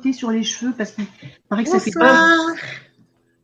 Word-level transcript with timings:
frotter 0.00 0.12
sur 0.12 0.30
les 0.30 0.42
cheveux 0.42 0.72
parce 0.76 0.92
qu'il 0.92 1.06
paraît 1.48 1.64
que 1.64 1.70
ça 1.70 1.78
fait 1.78 1.90
Bonsoir. 1.92 2.38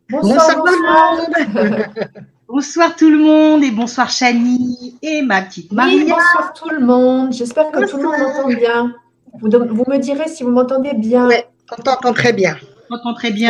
Bonsoir, 0.08 0.55
tout 0.55 0.67
le 0.67 1.69
monde. 1.69 2.06
Bonsoir 2.48 2.94
tout 2.94 3.10
le 3.10 3.19
monde 3.19 3.65
et 3.65 3.73
bonsoir 3.73 4.09
Chani 4.09 4.96
et 5.03 5.21
ma 5.22 5.42
petite 5.42 5.69
Oui, 5.72 5.77
Maria. 5.77 6.14
bonsoir 6.14 6.53
tout 6.54 6.71
le 6.71 6.79
monde. 6.79 7.32
J'espère 7.32 7.72
que 7.72 7.90
tout 7.90 7.96
le 7.96 8.04
monde 8.04 8.21
m'entend 8.21 8.48
bien. 8.48 8.95
Vous, 9.40 9.50
vous 9.50 9.84
me 9.88 9.98
direz 9.98 10.29
si 10.29 10.45
vous 10.45 10.50
m'entendez 10.50 10.92
bien. 10.95 11.27
Ouais, 11.27 11.48
on 11.77 11.82
t'entend 11.82 12.12
très 12.12 12.32
bien. 12.32 12.57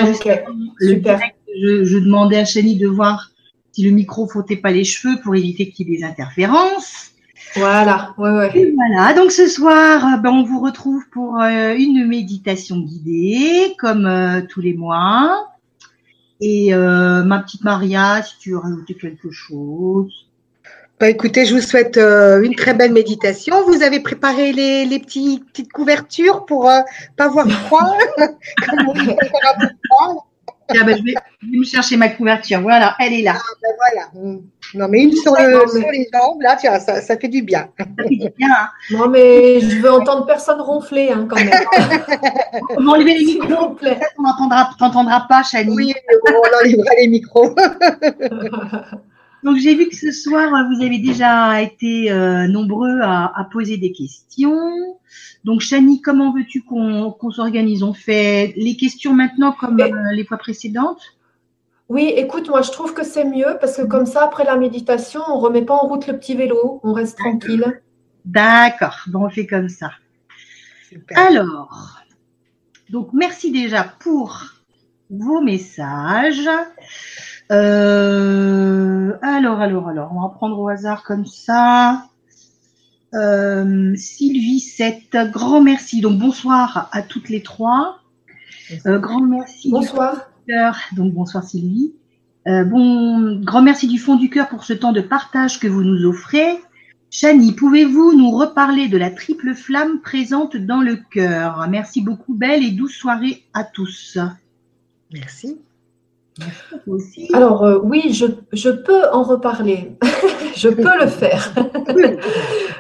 Très 0.04 0.44
le 0.78 0.94
super. 0.94 1.18
direct, 1.18 1.36
je, 1.62 1.84
je 1.84 1.98
demandais 1.98 2.38
à 2.38 2.46
Chani 2.46 2.76
de 2.76 2.88
voir 2.88 3.32
si 3.72 3.84
le 3.84 3.90
micro 3.90 4.26
frottait 4.26 4.56
pas 4.56 4.70
les 4.70 4.84
cheveux 4.84 5.20
pour 5.22 5.36
éviter 5.36 5.68
qu'il 5.68 5.90
y 5.90 5.94
ait 5.94 5.98
des 5.98 6.04
interférences. 6.04 7.10
Voilà, 7.54 8.14
ouais, 8.18 8.30
ouais. 8.30 8.50
Et 8.54 8.72
voilà, 8.72 9.14
donc 9.14 9.32
ce 9.32 9.46
soir, 9.46 10.04
euh, 10.04 10.16
ben, 10.18 10.30
on 10.30 10.42
vous 10.42 10.60
retrouve 10.60 11.08
pour 11.10 11.40
euh, 11.40 11.74
une 11.74 12.06
méditation 12.06 12.78
guidée, 12.78 13.74
comme 13.78 14.06
euh, 14.06 14.42
tous 14.48 14.60
les 14.60 14.74
mois. 14.74 15.52
Et 16.40 16.74
euh, 16.74 17.24
ma 17.24 17.38
petite 17.38 17.64
Maria, 17.64 18.22
si 18.22 18.38
tu 18.38 18.50
veux 18.50 18.58
rajouter 18.58 18.94
quelque 18.94 19.30
chose. 19.30 20.26
Bah, 20.98 21.08
écoutez, 21.08 21.44
je 21.44 21.54
vous 21.54 21.60
souhaite 21.60 21.98
euh, 21.98 22.42
une 22.42 22.54
très 22.54 22.72
belle 22.72 22.92
méditation. 22.92 23.64
Vous 23.66 23.82
avez 23.82 24.00
préparé 24.00 24.52
les, 24.52 24.86
les 24.86 24.98
petits, 24.98 25.42
petites 25.52 25.72
couvertures 25.72 26.46
pour 26.46 26.70
euh, 26.70 26.80
pas 27.16 27.26
avoir 27.26 27.50
froid. 27.50 27.96
Tiens, 30.68 30.84
ben, 30.84 30.96
je, 30.96 31.02
vais, 31.02 31.14
je 31.42 31.50
vais 31.50 31.58
me 31.58 31.64
chercher 31.64 31.96
ma 31.96 32.08
couverture. 32.08 32.60
Voilà, 32.60 32.96
elle 32.98 33.12
est 33.12 33.22
là. 33.22 33.34
Ah, 33.36 33.54
ben 33.62 33.68
voilà. 33.78 34.08
Mm. 34.14 34.40
Non, 34.74 34.88
mais 34.88 35.02
une 35.04 35.12
sur, 35.12 35.32
le, 35.32 35.60
sur 35.68 35.90
les 35.90 36.08
jambes, 36.12 36.40
là, 36.40 36.56
tu 36.60 36.66
vois, 36.66 36.80
ça, 36.80 37.00
ça 37.00 37.16
fait 37.16 37.28
du 37.28 37.42
bien. 37.42 37.68
Ça 37.78 37.84
fait 37.96 38.08
du 38.08 38.30
bien. 38.36 38.48
Hein. 38.50 38.68
Non, 38.90 39.08
mais 39.08 39.60
je 39.60 39.78
veux 39.80 39.90
entendre 39.90 40.26
personne 40.26 40.60
ronfler 40.60 41.10
hein, 41.10 41.26
quand 41.28 41.36
même. 41.36 41.50
On 42.76 42.82
va 42.84 42.92
enlever 42.92 43.14
les 43.14 43.24
S'il 43.24 43.42
micros. 43.42 43.68
vous 43.68 43.74
plaît. 43.74 44.00
On 44.18 44.22
n'entendra 44.22 44.70
t'entendra 44.78 45.26
pas, 45.28 45.42
Chani. 45.42 45.74
Oui, 45.74 45.94
on 46.28 46.64
enlèvera 46.64 46.94
les 46.98 47.08
micros. 47.08 47.54
Donc 49.42 49.58
j'ai 49.58 49.74
vu 49.74 49.88
que 49.88 49.96
ce 49.96 50.10
soir, 50.10 50.50
vous 50.72 50.84
avez 50.84 50.98
déjà 50.98 51.62
été 51.62 52.10
euh, 52.10 52.48
nombreux 52.48 53.00
à, 53.00 53.38
à 53.38 53.44
poser 53.44 53.76
des 53.76 53.92
questions. 53.92 54.98
Donc 55.44 55.60
Chani, 55.60 56.00
comment 56.00 56.32
veux-tu 56.32 56.62
qu'on 56.62 57.30
s'organise? 57.30 57.82
On 57.82 57.94
fait 57.94 58.52
les 58.56 58.76
questions 58.76 59.14
maintenant 59.14 59.52
comme 59.52 59.80
euh, 59.80 60.12
les 60.12 60.24
fois 60.24 60.38
précédentes? 60.38 61.02
Oui, 61.88 62.12
écoute, 62.16 62.48
moi 62.48 62.62
je 62.62 62.72
trouve 62.72 62.94
que 62.94 63.04
c'est 63.04 63.24
mieux 63.24 63.56
parce 63.60 63.76
que 63.76 63.82
comme 63.82 64.06
ça, 64.06 64.24
après 64.24 64.44
la 64.44 64.56
méditation, 64.56 65.20
on 65.28 65.38
remet 65.38 65.62
pas 65.62 65.74
en 65.74 65.86
route 65.86 66.08
le 66.08 66.18
petit 66.18 66.34
vélo, 66.34 66.80
on 66.82 66.92
reste 66.92 67.16
tranquille. 67.18 67.80
D'accord, 68.24 68.96
bon, 69.06 69.26
on 69.26 69.30
fait 69.30 69.46
comme 69.46 69.68
ça. 69.68 69.92
Super. 70.88 71.16
Alors, 71.16 72.00
donc 72.90 73.10
merci 73.12 73.52
déjà 73.52 73.84
pour 73.84 74.42
vos 75.10 75.40
messages. 75.40 76.48
Euh, 77.52 79.12
alors, 79.22 79.60
alors, 79.60 79.88
alors, 79.88 80.12
on 80.14 80.20
va 80.20 80.28
prendre 80.28 80.58
au 80.58 80.68
hasard 80.68 81.04
comme 81.04 81.26
ça. 81.26 82.08
Euh, 83.14 83.94
Sylvie 83.96 84.60
7, 84.60 85.16
grand 85.32 85.60
merci. 85.60 86.00
Donc 86.00 86.18
bonsoir 86.18 86.88
à 86.92 87.02
toutes 87.02 87.28
les 87.28 87.42
trois. 87.42 88.00
Euh, 88.86 88.98
grand 88.98 89.22
merci. 89.22 89.68
du 89.68 89.72
Bonsoir. 89.72 90.30
cœur. 90.46 90.76
Donc 90.96 91.14
bonsoir 91.14 91.44
Sylvie. 91.44 91.94
Euh, 92.48 92.64
bon, 92.64 93.40
grand 93.40 93.62
merci 93.62 93.88
du 93.88 93.98
fond 93.98 94.16
du 94.16 94.28
cœur 94.30 94.48
pour 94.48 94.64
ce 94.64 94.72
temps 94.72 94.92
de 94.92 95.00
partage 95.00 95.58
que 95.58 95.66
vous 95.66 95.82
nous 95.82 96.04
offrez. 96.04 96.60
Chani, 97.10 97.52
pouvez-vous 97.52 98.14
nous 98.16 98.30
reparler 98.30 98.88
de 98.88 98.98
la 98.98 99.10
triple 99.10 99.54
flamme 99.54 100.00
présente 100.00 100.56
dans 100.56 100.80
le 100.80 100.96
cœur? 100.96 101.66
Merci 101.70 102.02
beaucoup, 102.02 102.34
belle 102.34 102.64
et 102.64 102.72
douce 102.72 102.94
soirée 102.94 103.44
à 103.54 103.64
tous. 103.64 104.18
Merci. 105.12 105.60
Aussi. 106.86 107.28
Alors 107.32 107.64
euh, 107.64 107.78
oui, 107.82 108.12
je, 108.12 108.26
je 108.52 108.70
peux 108.70 109.08
en 109.10 109.22
reparler. 109.22 109.96
je 110.56 110.68
peux 110.68 110.98
le 111.00 111.06
faire. 111.06 111.52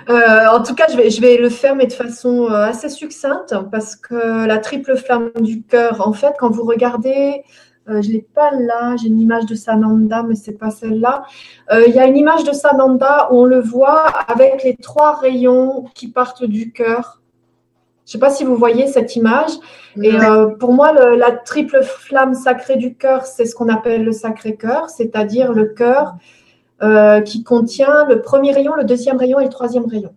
Euh, 0.08 0.46
en 0.52 0.62
tout 0.62 0.76
cas, 0.76 0.86
je 0.88 0.96
vais, 0.96 1.10
je 1.10 1.20
vais 1.20 1.36
le 1.36 1.48
faire, 1.48 1.74
mais 1.74 1.86
de 1.86 1.92
façon 1.92 2.44
euh, 2.44 2.62
assez 2.62 2.88
succincte, 2.88 3.56
parce 3.72 3.96
que 3.96 4.46
la 4.46 4.58
triple 4.58 4.96
flamme 4.96 5.32
du 5.40 5.64
cœur, 5.64 6.06
en 6.06 6.12
fait, 6.12 6.32
quand 6.38 6.48
vous 6.48 6.62
regardez, 6.62 7.42
euh, 7.88 8.00
je 8.02 8.08
ne 8.08 8.12
l'ai 8.12 8.22
pas 8.32 8.52
là, 8.52 8.94
j'ai 8.94 9.08
une 9.08 9.20
image 9.20 9.46
de 9.46 9.56
Sananda, 9.56 10.22
mais 10.22 10.36
c'est 10.36 10.56
pas 10.56 10.70
celle-là. 10.70 11.24
Il 11.72 11.92
y 11.92 11.98
a 11.98 12.06
une 12.06 12.16
image 12.16 12.44
de 12.44 12.52
Sananda 12.52 13.26
où 13.32 13.40
on 13.40 13.44
le 13.46 13.58
voit 13.58 14.06
avec 14.28 14.62
les 14.62 14.76
trois 14.76 15.16
rayons 15.16 15.86
qui 15.92 16.06
partent 16.06 16.44
du 16.44 16.70
cœur. 16.70 17.20
Je 18.06 18.10
ne 18.10 18.12
sais 18.12 18.18
pas 18.18 18.30
si 18.30 18.44
vous 18.44 18.54
voyez 18.56 18.86
cette 18.86 19.16
image. 19.16 19.50
Et 20.00 20.14
euh, 20.14 20.46
pour 20.46 20.72
moi, 20.72 20.92
le- 20.92 21.16
la 21.16 21.32
triple 21.32 21.82
flamme 21.82 22.34
sacrée 22.34 22.76
du 22.76 22.94
cœur, 22.94 23.26
c'est 23.26 23.44
ce 23.44 23.54
qu'on 23.56 23.68
appelle 23.68 24.04
le 24.04 24.12
sacré 24.12 24.54
cœur, 24.54 24.88
c'est-à-dire 24.90 25.52
le 25.52 25.64
cœur 25.64 26.14
euh, 26.82 27.20
qui 27.20 27.42
contient 27.42 28.04
le 28.06 28.22
premier 28.22 28.52
rayon, 28.52 28.74
le 28.76 28.84
deuxième 28.84 29.16
rayon 29.16 29.40
et 29.40 29.44
le 29.44 29.50
troisième 29.50 29.86
rayon. 29.86 30.12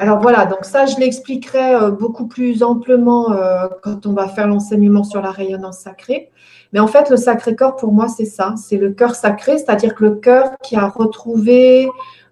Alors 0.00 0.20
voilà, 0.20 0.44
donc 0.44 0.64
ça, 0.64 0.86
je 0.86 0.96
l'expliquerai 0.98 1.74
euh, 1.74 1.90
beaucoup 1.90 2.26
plus 2.26 2.62
amplement 2.64 3.30
euh, 3.32 3.68
quand 3.82 4.04
on 4.06 4.12
va 4.12 4.26
faire 4.26 4.48
l'enseignement 4.48 5.04
sur 5.04 5.22
la 5.22 5.30
rayonnance 5.30 5.78
sacrée. 5.78 6.30
Mais 6.72 6.80
en 6.80 6.88
fait, 6.88 7.08
le 7.10 7.16
sacré 7.16 7.54
cœur, 7.54 7.76
pour 7.76 7.92
moi, 7.92 8.08
c'est 8.08 8.24
ça, 8.24 8.54
c'est 8.56 8.76
le 8.76 8.90
cœur 8.90 9.14
sacré, 9.14 9.56
c'est-à-dire 9.56 9.94
que 9.94 10.04
le 10.04 10.16
cœur 10.16 10.50
qui 10.64 10.74
a 10.76 10.88
retrouvé 10.88 11.88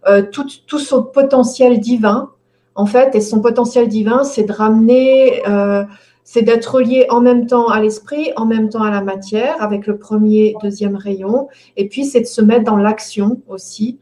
euh, 0.08 0.22
tout, 0.22 0.46
tout 0.66 0.80
son 0.80 1.04
potentiel 1.04 1.78
divin, 1.78 2.30
en 2.76 2.86
fait, 2.86 3.14
et 3.14 3.20
son 3.20 3.40
potentiel 3.40 3.88
divin, 3.88 4.22
c'est 4.24 4.44
de 4.44 4.52
ramener, 4.52 5.42
euh, 5.48 5.84
c'est 6.24 6.42
d'être 6.42 6.66
relié 6.76 7.06
en 7.08 7.20
même 7.20 7.46
temps 7.46 7.68
à 7.68 7.80
l'esprit, 7.80 8.30
en 8.36 8.46
même 8.46 8.68
temps 8.68 8.82
à 8.82 8.90
la 8.90 9.00
matière, 9.00 9.56
avec 9.60 9.86
le 9.86 9.98
premier, 9.98 10.54
deuxième 10.62 10.96
rayon, 10.96 11.48
et 11.76 11.88
puis 11.88 12.04
c'est 12.04 12.20
de 12.20 12.26
se 12.26 12.42
mettre 12.42 12.64
dans 12.64 12.76
l'action 12.76 13.40
aussi. 13.48 13.98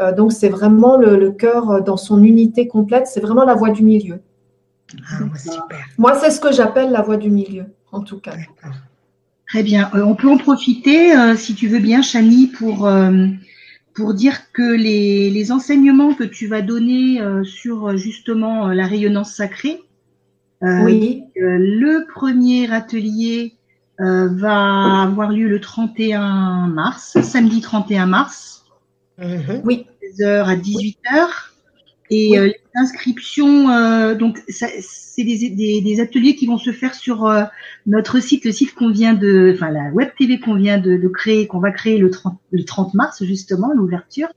Euh, 0.00 0.12
donc 0.14 0.32
c'est 0.32 0.48
vraiment 0.48 0.96
le, 0.96 1.16
le 1.16 1.32
cœur 1.32 1.70
euh, 1.70 1.80
dans 1.80 1.96
son 1.96 2.22
unité 2.22 2.68
complète, 2.68 3.06
c'est 3.06 3.20
vraiment 3.20 3.44
la 3.44 3.54
voie 3.54 3.70
du 3.70 3.82
milieu. 3.82 4.20
Ah, 5.10 5.18
super. 5.36 5.78
Moi, 5.98 6.14
c'est 6.20 6.30
ce 6.30 6.40
que 6.40 6.52
j'appelle 6.52 6.90
la 6.90 7.02
voie 7.02 7.16
du 7.16 7.30
milieu, 7.30 7.66
en 7.92 8.00
tout 8.00 8.18
cas. 8.18 8.32
Très 9.48 9.62
bien. 9.62 9.90
Euh, 9.94 10.02
on 10.02 10.14
peut 10.14 10.28
en 10.28 10.36
profiter, 10.38 11.16
euh, 11.16 11.36
si 11.36 11.54
tu 11.54 11.68
veux 11.68 11.78
bien, 11.78 12.02
Chani, 12.02 12.48
pour, 12.48 12.86
euh, 12.86 13.26
pour 13.98 14.14
dire 14.14 14.52
que 14.52 14.62
les, 14.62 15.28
les 15.28 15.50
enseignements 15.50 16.14
que 16.14 16.22
tu 16.22 16.46
vas 16.46 16.62
donner 16.62 17.20
euh, 17.20 17.42
sur 17.42 17.88
euh, 17.88 17.96
justement 17.96 18.68
euh, 18.68 18.72
la 18.72 18.86
rayonnance 18.86 19.34
sacrée, 19.34 19.80
euh, 20.62 20.84
Oui, 20.84 21.24
le 21.34 22.06
premier 22.06 22.72
atelier 22.72 23.56
euh, 24.00 24.28
va 24.28 25.02
avoir 25.02 25.32
lieu 25.32 25.48
le 25.48 25.60
31 25.60 26.68
mars, 26.68 27.20
samedi 27.22 27.60
31 27.60 28.06
mars, 28.06 28.64
Mhm. 29.18 29.62
16h 29.66 30.44
à 30.44 30.54
18h. 30.54 31.52
Et 32.10 32.30
Oui. 32.30 32.38
euh, 32.38 32.46
les 32.46 32.60
inscriptions, 32.78 33.70
euh, 33.70 34.14
donc 34.14 34.42
c'est 34.48 35.24
des, 35.24 35.50
des, 35.50 35.80
des 35.80 36.00
ateliers 36.00 36.34
qui 36.36 36.46
vont 36.46 36.58
se 36.58 36.72
faire 36.72 36.94
sur 36.94 37.26
euh, 37.26 37.44
notre 37.86 38.20
site, 38.20 38.44
le 38.44 38.52
site 38.52 38.74
qu'on 38.74 38.90
vient 38.90 39.14
de, 39.14 39.52
enfin 39.54 39.70
la 39.70 39.90
web 39.92 40.10
TV 40.18 40.40
qu'on 40.40 40.54
vient 40.54 40.78
de, 40.78 40.96
de 40.96 41.08
créer, 41.08 41.46
qu'on 41.46 41.60
va 41.60 41.70
créer 41.72 41.98
le 41.98 42.10
30, 42.10 42.38
le 42.50 42.64
30 42.64 42.94
mars 42.94 43.24
justement, 43.24 43.72
l'ouverture. 43.74 44.28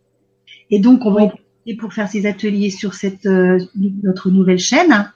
Et 0.70 0.80
donc 0.80 1.06
on 1.06 1.12
va 1.12 1.24
Oui. 1.24 1.28
profiter 1.28 1.76
pour 1.80 1.94
faire 1.94 2.10
ces 2.10 2.26
ateliers 2.26 2.70
sur 2.72 2.94
cette 2.94 3.26
euh, 3.26 3.60
notre 4.04 4.30
nouvelle 4.30 4.60
chaîne. 4.60 5.12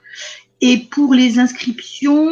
Et 0.60 0.78
pour 0.78 1.12
les 1.14 1.38
inscriptions, 1.38 2.30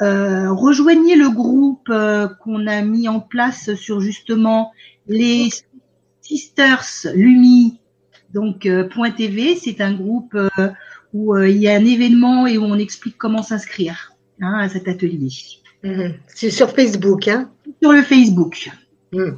rejoignez 0.00 1.16
le 1.16 1.30
groupe 1.30 1.92
qu'on 2.42 2.66
a 2.66 2.82
mis 2.82 3.08
en 3.08 3.20
place 3.20 3.74
sur 3.74 4.00
justement 4.00 4.72
les 5.06 5.48
Sisters 6.20 6.84
Lumi, 7.14 7.75
donc 8.36 8.66
euh, 8.66 8.84
point 8.84 9.10
.tv. 9.10 9.56
C'est 9.56 9.80
un 9.80 9.94
groupe 9.94 10.34
euh, 10.34 10.68
où 11.14 11.34
euh, 11.34 11.48
il 11.48 11.56
y 11.56 11.68
a 11.68 11.74
un 11.74 11.84
événement 11.84 12.46
et 12.46 12.58
où 12.58 12.64
on 12.64 12.78
explique 12.78 13.16
comment 13.16 13.42
s'inscrire 13.42 14.12
hein, 14.40 14.58
à 14.60 14.68
cet 14.68 14.86
atelier 14.88 15.30
Mhm. 15.82 16.14
C'est 16.26 16.50
sur 16.50 16.70
Facebook, 16.70 17.28
hein? 17.28 17.50
Sur 17.82 17.92
le 17.92 18.02
Facebook. 18.02 18.70
Mhm. 19.12 19.36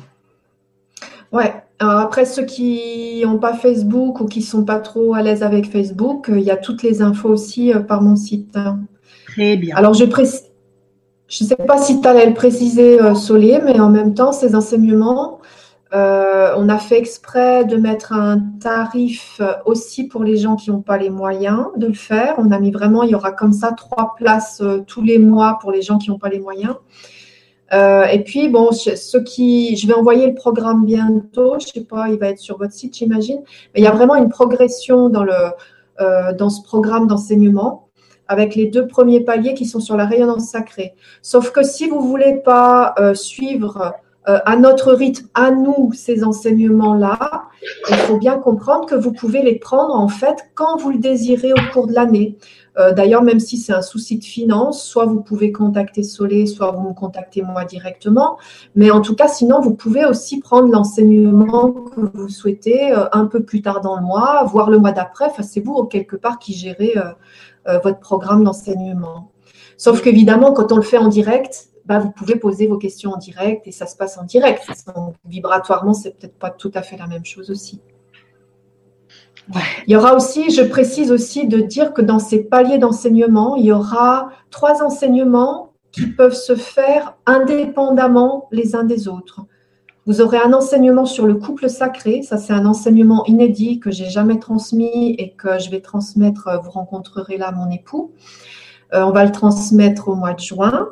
ouais. 1.32 1.52
Alors 1.81 2.00
après, 2.00 2.25
ceux 2.25 2.44
qui 2.44 3.22
n'ont 3.25 3.38
pas 3.38 3.55
Facebook 3.55 4.20
ou 4.20 4.26
qui 4.26 4.40
sont 4.43 4.64
pas 4.64 4.81
trop 4.81 5.14
à 5.14 5.22
l'aise 5.22 5.43
avec 5.43 5.70
Facebook, 5.70 6.26
il 6.28 6.40
y 6.40 6.50
a 6.50 6.56
toutes 6.56 6.82
les 6.82 7.02
infos 7.02 7.28
aussi 7.28 7.72
par 7.87 8.02
mon 8.02 8.17
site. 8.17 8.56
hein. 8.56 8.81
Très 9.26 9.56
bien. 9.56 9.76
Alors, 9.76 9.94
je 9.94 10.05
précise, 10.05 10.46
je 11.28 11.44
ne 11.44 11.49
sais 11.49 11.56
pas 11.70 11.78
si 11.78 12.00
tu 12.00 12.08
allais 12.08 12.26
le 12.26 12.34
préciser, 12.34 12.99
Solé, 13.14 13.61
mais 13.64 13.78
en 13.78 13.90
même 13.90 14.14
temps, 14.14 14.32
ces 14.32 14.55
enseignements, 14.55 15.38
euh, 15.94 16.52
on 16.56 16.69
a 16.69 16.79
fait 16.79 16.99
exprès 16.99 17.64
de 17.64 17.76
mettre 17.76 18.12
un 18.12 18.40
tarif 18.61 19.40
aussi 19.64 20.05
pour 20.05 20.23
les 20.23 20.37
gens 20.37 20.55
qui 20.56 20.70
n'ont 20.70 20.82
pas 20.82 20.99
les 20.99 21.08
moyens 21.08 21.67
de 21.76 21.87
le 21.87 21.94
faire. 21.94 22.35
On 22.38 22.50
a 22.52 22.58
mis 22.58 22.70
vraiment, 22.70 23.02
il 23.05 23.11
y 23.11 23.14
aura 23.14 23.32
comme 23.32 23.52
ça 23.52 23.73
trois 23.73 24.14
places 24.17 24.61
euh, 24.61 24.81
tous 24.87 25.02
les 25.02 25.19
mois 25.19 25.58
pour 25.61 25.73
les 25.73 25.81
gens 25.81 25.96
qui 25.99 26.11
n'ont 26.11 26.19
pas 26.19 26.29
les 26.29 26.40
moyens. 26.40 26.75
Euh, 27.73 28.05
et 28.05 28.23
puis, 28.23 28.49
bon, 28.49 28.70
je- 28.73 28.96
ceux 28.96 29.23
qui, 29.23 29.76
je 29.76 29.87
vais 29.87 29.94
envoyer 29.94 30.26
le 30.26 30.35
programme 30.35 30.85
bientôt. 30.85 31.56
Je 31.58 31.67
sais 31.69 31.85
pas, 31.85 32.08
il 32.08 32.19
va 32.19 32.29
être 32.29 32.38
sur 32.38 32.58
votre 32.58 32.73
site, 32.73 32.96
j'imagine. 32.96 33.41
Mais 33.75 33.81
il 33.81 33.84
y 33.84 33.87
a 33.87 33.91
vraiment 33.93 34.14
une 34.17 34.29
progression 34.29 35.08
dans 35.08 36.50
ce 36.50 36.62
programme 36.62 37.06
d'enseignement. 37.06 37.84
avec 38.31 38.55
les 38.55 38.67
deux 38.67 38.87
premiers 38.87 39.20
paliers 39.20 39.55
qui 39.55 39.64
sont 39.64 39.81
sur 39.81 39.96
la 39.96 40.05
rayonnance 40.05 40.50
sacrée. 40.50 40.93
Sauf 41.23 41.50
que 41.50 41.62
si 41.62 41.88
vous 41.88 42.02
voulez 42.02 42.34
pas 42.44 42.94
suivre 43.14 43.94
euh, 44.28 44.38
à 44.44 44.56
notre 44.56 44.92
rythme, 44.92 45.26
à 45.34 45.50
nous, 45.50 45.92
ces 45.92 46.25
enseignements-là, 46.25 47.44
il 47.90 47.96
faut 47.96 48.19
bien 48.19 48.36
comprendre 48.38 48.86
que 48.86 48.94
vous 48.94 49.12
pouvez 49.12 49.42
les 49.42 49.56
prendre 49.56 49.94
en 49.94 50.08
fait 50.08 50.50
quand 50.54 50.76
vous 50.76 50.90
le 50.90 50.98
désirez 50.98 51.52
au 51.52 51.72
cours 51.72 51.86
de 51.86 51.94
l'année. 51.94 52.36
Euh, 52.78 52.92
d'ailleurs, 52.92 53.22
même 53.22 53.40
si 53.40 53.56
c'est 53.56 53.72
un 53.72 53.82
souci 53.82 54.19
de 54.19 54.25
finance, 54.25 54.84
soit 54.84 55.06
vous 55.06 55.20
pouvez 55.20 55.50
contacter 55.50 56.04
Solé, 56.04 56.46
soit 56.46 56.70
vous 56.70 56.88
me 56.88 56.94
contactez 56.94 57.42
moi 57.42 57.64
directement. 57.64 58.38
Mais 58.76 58.90
en 58.90 59.00
tout 59.00 59.16
cas, 59.16 59.26
sinon, 59.26 59.60
vous 59.60 59.75
pouvez 59.75 60.04
aussi 60.04 60.38
prendre 60.38 60.70
l'enseignement 60.70 61.72
que 61.72 62.00
vous 62.14 62.28
souhaitez 62.28 62.92
un 63.12 63.26
peu 63.26 63.42
plus 63.42 63.62
tard 63.62 63.81
dans 63.81 63.96
le 63.96 64.02
mois, 64.02 64.44
voire 64.44 64.70
le 64.70 64.78
mois 64.78 64.92
d'après. 64.92 65.24
Enfin, 65.26 65.42
c'est 65.42 65.60
vous 65.60 65.82
quelque 65.84 66.14
part 66.14 66.38
qui 66.38 66.52
gérez 66.52 66.94
euh, 67.69 67.78
votre 67.84 67.98
programme 67.98 68.44
d'enseignement. 68.44 69.31
Sauf 69.76 70.00
qu'évidemment, 70.00 70.52
quand 70.52 70.72
on 70.72 70.76
le 70.76 70.82
fait 70.82 70.96
en 70.96 71.08
direct, 71.08 71.69
bah, 71.88 71.99
vous 71.99 72.11
pouvez 72.11 72.37
poser 72.37 72.67
vos 72.67 72.76
questions 72.76 73.12
en 73.12 73.17
direct 73.17 73.67
et 73.67 73.73
ça 73.73 73.87
se 73.87 73.96
passe 73.96 74.19
en 74.19 74.25
direct. 74.25 74.62
Donc, 74.94 75.14
vibratoirement, 75.25 75.94
c'est 75.94 76.19
peut-être 76.19 76.38
pas 76.38 76.50
tout 76.50 76.70
à 76.75 76.82
fait 76.82 76.99
la 76.99 77.06
même 77.06 77.25
chose 77.25 77.50
aussi. 77.50 77.81
Il 79.87 79.94
y 79.94 79.96
aura 79.96 80.14
aussi, 80.14 80.50
je 80.50 80.61
précise 80.61 81.11
aussi 81.11 81.46
de 81.46 81.61
dire 81.61 81.94
que 81.94 82.02
dans 82.02 82.19
ces 82.19 82.44
paliers 82.44 82.76
d'enseignement, 82.76 83.56
il 83.56 83.64
y 83.64 83.73
aura 83.73 84.29
trois 84.50 84.82
enseignements 84.82 85.73
qui 85.90 86.06
peuvent 86.06 86.35
se 86.35 86.55
faire 86.55 87.17
indépendamment 87.25 88.49
les 88.52 88.76
uns 88.76 88.84
des 88.84 89.08
autres. 89.08 89.46
Vous 90.05 90.20
aurez 90.20 90.38
un 90.38 90.52
enseignement 90.52 91.06
sur 91.06 91.26
le 91.26 91.34
couple 91.34 91.70
sacré. 91.70 92.23
Ça, 92.23 92.37
c'est 92.37 92.52
un 92.52 92.67
enseignement 92.67 93.25
inédit 93.25 93.81
que 93.81 93.91
j'ai 93.91 94.11
jamais 94.11 94.38
transmis 94.38 95.14
et 95.19 95.32
que 95.32 95.58
je 95.58 95.70
vais 95.70 95.81
transmettre. 95.81 96.49
Euh, 96.49 96.58
vous 96.58 96.70
rencontrerez 96.70 97.38
là 97.38 97.52
mon 97.52 97.70
époux. 97.70 98.12
Euh, 98.94 99.02
on 99.02 99.11
va 99.11 99.25
le 99.25 99.32
transmettre 99.32 100.08
au 100.08 100.14
mois 100.14 100.34
de 100.34 100.41
juin. 100.41 100.88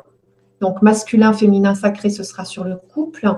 Donc, 0.61 0.81
masculin, 0.81 1.33
féminin, 1.33 1.75
sacré, 1.75 2.09
ce 2.09 2.23
sera 2.23 2.45
sur 2.45 2.63
le 2.63 2.75
couple. 2.75 3.29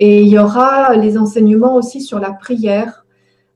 Et 0.00 0.22
il 0.22 0.28
y 0.28 0.38
aura 0.38 0.96
les 0.96 1.16
enseignements 1.18 1.76
aussi 1.76 2.00
sur 2.00 2.18
la 2.18 2.32
prière 2.32 3.04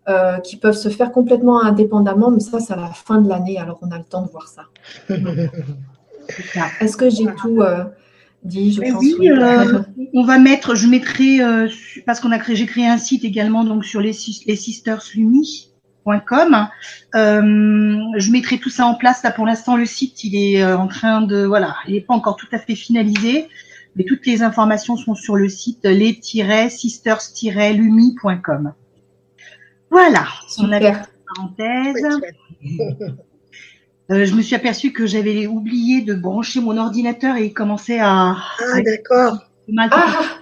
euh, 0.08 0.38
qui 0.38 0.56
peuvent 0.56 0.76
se 0.76 0.88
faire 0.88 1.12
complètement 1.12 1.62
indépendamment, 1.62 2.30
mais 2.30 2.40
ça, 2.40 2.60
c'est 2.60 2.72
à 2.72 2.76
la 2.76 2.92
fin 2.92 3.20
de 3.20 3.28
l'année, 3.28 3.58
alors 3.58 3.78
on 3.82 3.90
a 3.90 3.98
le 3.98 4.04
temps 4.04 4.22
de 4.22 4.30
voir 4.30 4.48
ça. 4.48 4.62
Est-ce 6.80 6.96
que 6.96 7.10
j'ai 7.10 7.26
tout 7.40 7.62
dit, 8.42 8.72
je 8.72 8.80
pense. 8.80 9.02
Oui, 9.02 9.30
euh, 9.30 9.80
on 10.14 10.24
va 10.24 10.38
mettre, 10.38 10.74
je 10.74 10.86
mettrai, 10.86 11.42
euh, 11.42 11.68
parce 12.06 12.20
qu'on 12.20 12.32
a 12.32 12.38
créé, 12.38 12.56
j'ai 12.56 12.66
créé 12.66 12.86
un 12.86 12.98
site 12.98 13.24
également 13.24 13.64
donc 13.64 13.84
sur 13.84 14.00
les, 14.00 14.16
les 14.46 14.56
Euh, 17.14 17.98
je 18.16 18.30
mettrai 18.30 18.58
tout 18.58 18.70
ça 18.70 18.86
en 18.86 18.94
place. 18.94 19.22
Là, 19.22 19.30
pour 19.30 19.44
l'instant, 19.46 19.76
le 19.76 19.84
site, 19.86 20.24
il 20.24 20.34
est 20.36 20.62
euh, 20.62 20.76
en 20.76 20.88
train 20.88 21.22
de, 21.22 21.44
voilà, 21.44 21.76
il 21.86 21.94
n'est 21.94 22.00
pas 22.00 22.14
encore 22.14 22.34
tout 22.36 22.48
à 22.52 22.58
fait 22.58 22.74
finalisé, 22.74 23.48
mais 23.96 24.04
toutes 24.04 24.26
les 24.26 24.42
informations 24.42 24.96
sont 24.96 25.14
sur 25.14 25.36
le 25.36 25.48
site 25.48 25.84
les-sisters-lumi.com. 25.84 28.72
Voilà, 29.90 30.26
parenthèse. 31.34 32.06
Euh, 34.10 34.24
je 34.24 34.34
me 34.34 34.40
suis 34.40 34.54
aperçue 34.54 34.94
que 34.94 35.06
j'avais 35.06 35.46
oublié 35.46 36.00
de 36.00 36.14
brancher 36.14 36.62
mon 36.62 36.78
ordinateur 36.78 37.36
et 37.36 37.44
il 37.44 37.52
commençait 37.52 37.98
à. 37.98 38.38
Ah, 38.58 38.80
d'accord. 38.82 39.36
Ah, 39.90 40.38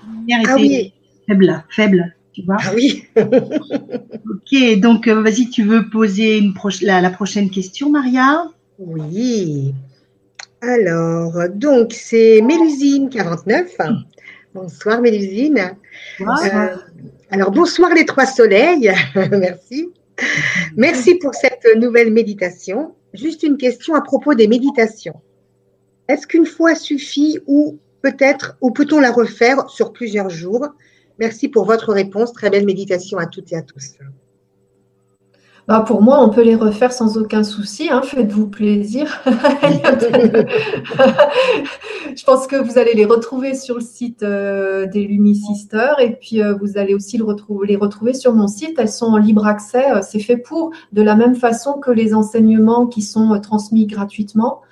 ah 0.46 0.54
oui. 0.54 0.92
faible, 1.26 1.64
faible, 1.68 2.15
tu 2.36 2.42
vois. 2.42 2.58
Ah 2.60 2.72
oui. 2.74 3.06
ok, 3.16 4.80
donc 4.80 5.08
euh, 5.08 5.22
vas-y, 5.22 5.48
tu 5.48 5.62
veux 5.62 5.88
poser 5.88 6.36
une 6.36 6.52
la, 6.82 7.00
la, 7.00 7.08
prochaine 7.08 7.48
question, 7.48 7.88
Maria? 7.88 8.44
Oui. 8.78 9.72
Alors, 10.60 11.48
donc 11.54 11.94
c'est 11.94 12.42
Mélusine 12.42 13.08
49. 13.08 13.78
Bonsoir 14.52 15.00
Mélusine. 15.00 15.76
Bonsoir. 16.18 16.54
Euh, 16.54 16.76
alors 17.30 17.52
bonsoir 17.52 17.94
les 17.94 18.04
trois 18.04 18.26
soleils. 18.26 18.92
Merci. 19.14 19.88
Merci 20.76 21.14
pour 21.14 21.34
cette 21.34 21.66
nouvelle 21.76 22.12
méditation 22.12 22.94
juste 23.14 23.44
une 23.44 23.56
question 23.56 23.94
à 23.94 24.02
propos 24.02 24.34
des 24.34 24.46
méditations. 24.46 25.22
Est-ce 26.08 26.26
qu'une 26.26 26.44
fois 26.44 26.74
suffit 26.74 27.38
ou 27.46 27.78
peut-être, 28.02 28.58
ou 28.60 28.72
peut-on 28.72 29.00
la 29.00 29.10
refaire 29.10 29.70
sur 29.70 29.94
plusieurs 29.94 30.28
jours? 30.28 30.68
Merci 31.18 31.48
pour 31.48 31.64
votre 31.64 31.92
réponse. 31.92 32.32
Très 32.32 32.50
belle 32.50 32.66
méditation 32.66 33.18
à 33.18 33.26
toutes 33.26 33.52
et 33.52 33.56
à 33.56 33.62
tous. 33.62 33.94
Bah, 35.68 35.82
pour 35.84 36.00
moi, 36.00 36.22
on 36.22 36.30
peut 36.30 36.44
les 36.44 36.54
refaire 36.54 36.92
sans 36.92 37.18
aucun 37.18 37.42
souci. 37.42 37.88
Hein. 37.90 38.00
Faites-vous 38.02 38.46
plaisir. 38.46 39.20
je 42.16 42.24
pense 42.24 42.46
que 42.46 42.54
vous 42.54 42.78
allez 42.78 42.94
les 42.94 43.04
retrouver 43.04 43.56
sur 43.56 43.74
le 43.74 43.80
site 43.80 44.22
euh, 44.22 44.86
des 44.86 45.02
Lumi 45.02 45.34
Sisters 45.34 45.98
et 45.98 46.12
puis 46.12 46.40
euh, 46.40 46.54
vous 46.54 46.78
allez 46.78 46.94
aussi 46.94 47.18
les 47.18 47.76
retrouver 47.76 48.14
sur 48.14 48.32
mon 48.32 48.46
site. 48.46 48.76
Elles 48.78 48.88
sont 48.88 49.06
en 49.06 49.16
libre 49.16 49.44
accès. 49.44 49.90
Euh, 49.90 50.02
c'est 50.02 50.20
fait 50.20 50.36
pour, 50.36 50.70
de 50.92 51.02
la 51.02 51.16
même 51.16 51.34
façon 51.34 51.72
que 51.74 51.90
les 51.90 52.14
enseignements 52.14 52.86
qui 52.86 53.02
sont 53.02 53.40
transmis 53.40 53.86
gratuitement. 53.86 54.62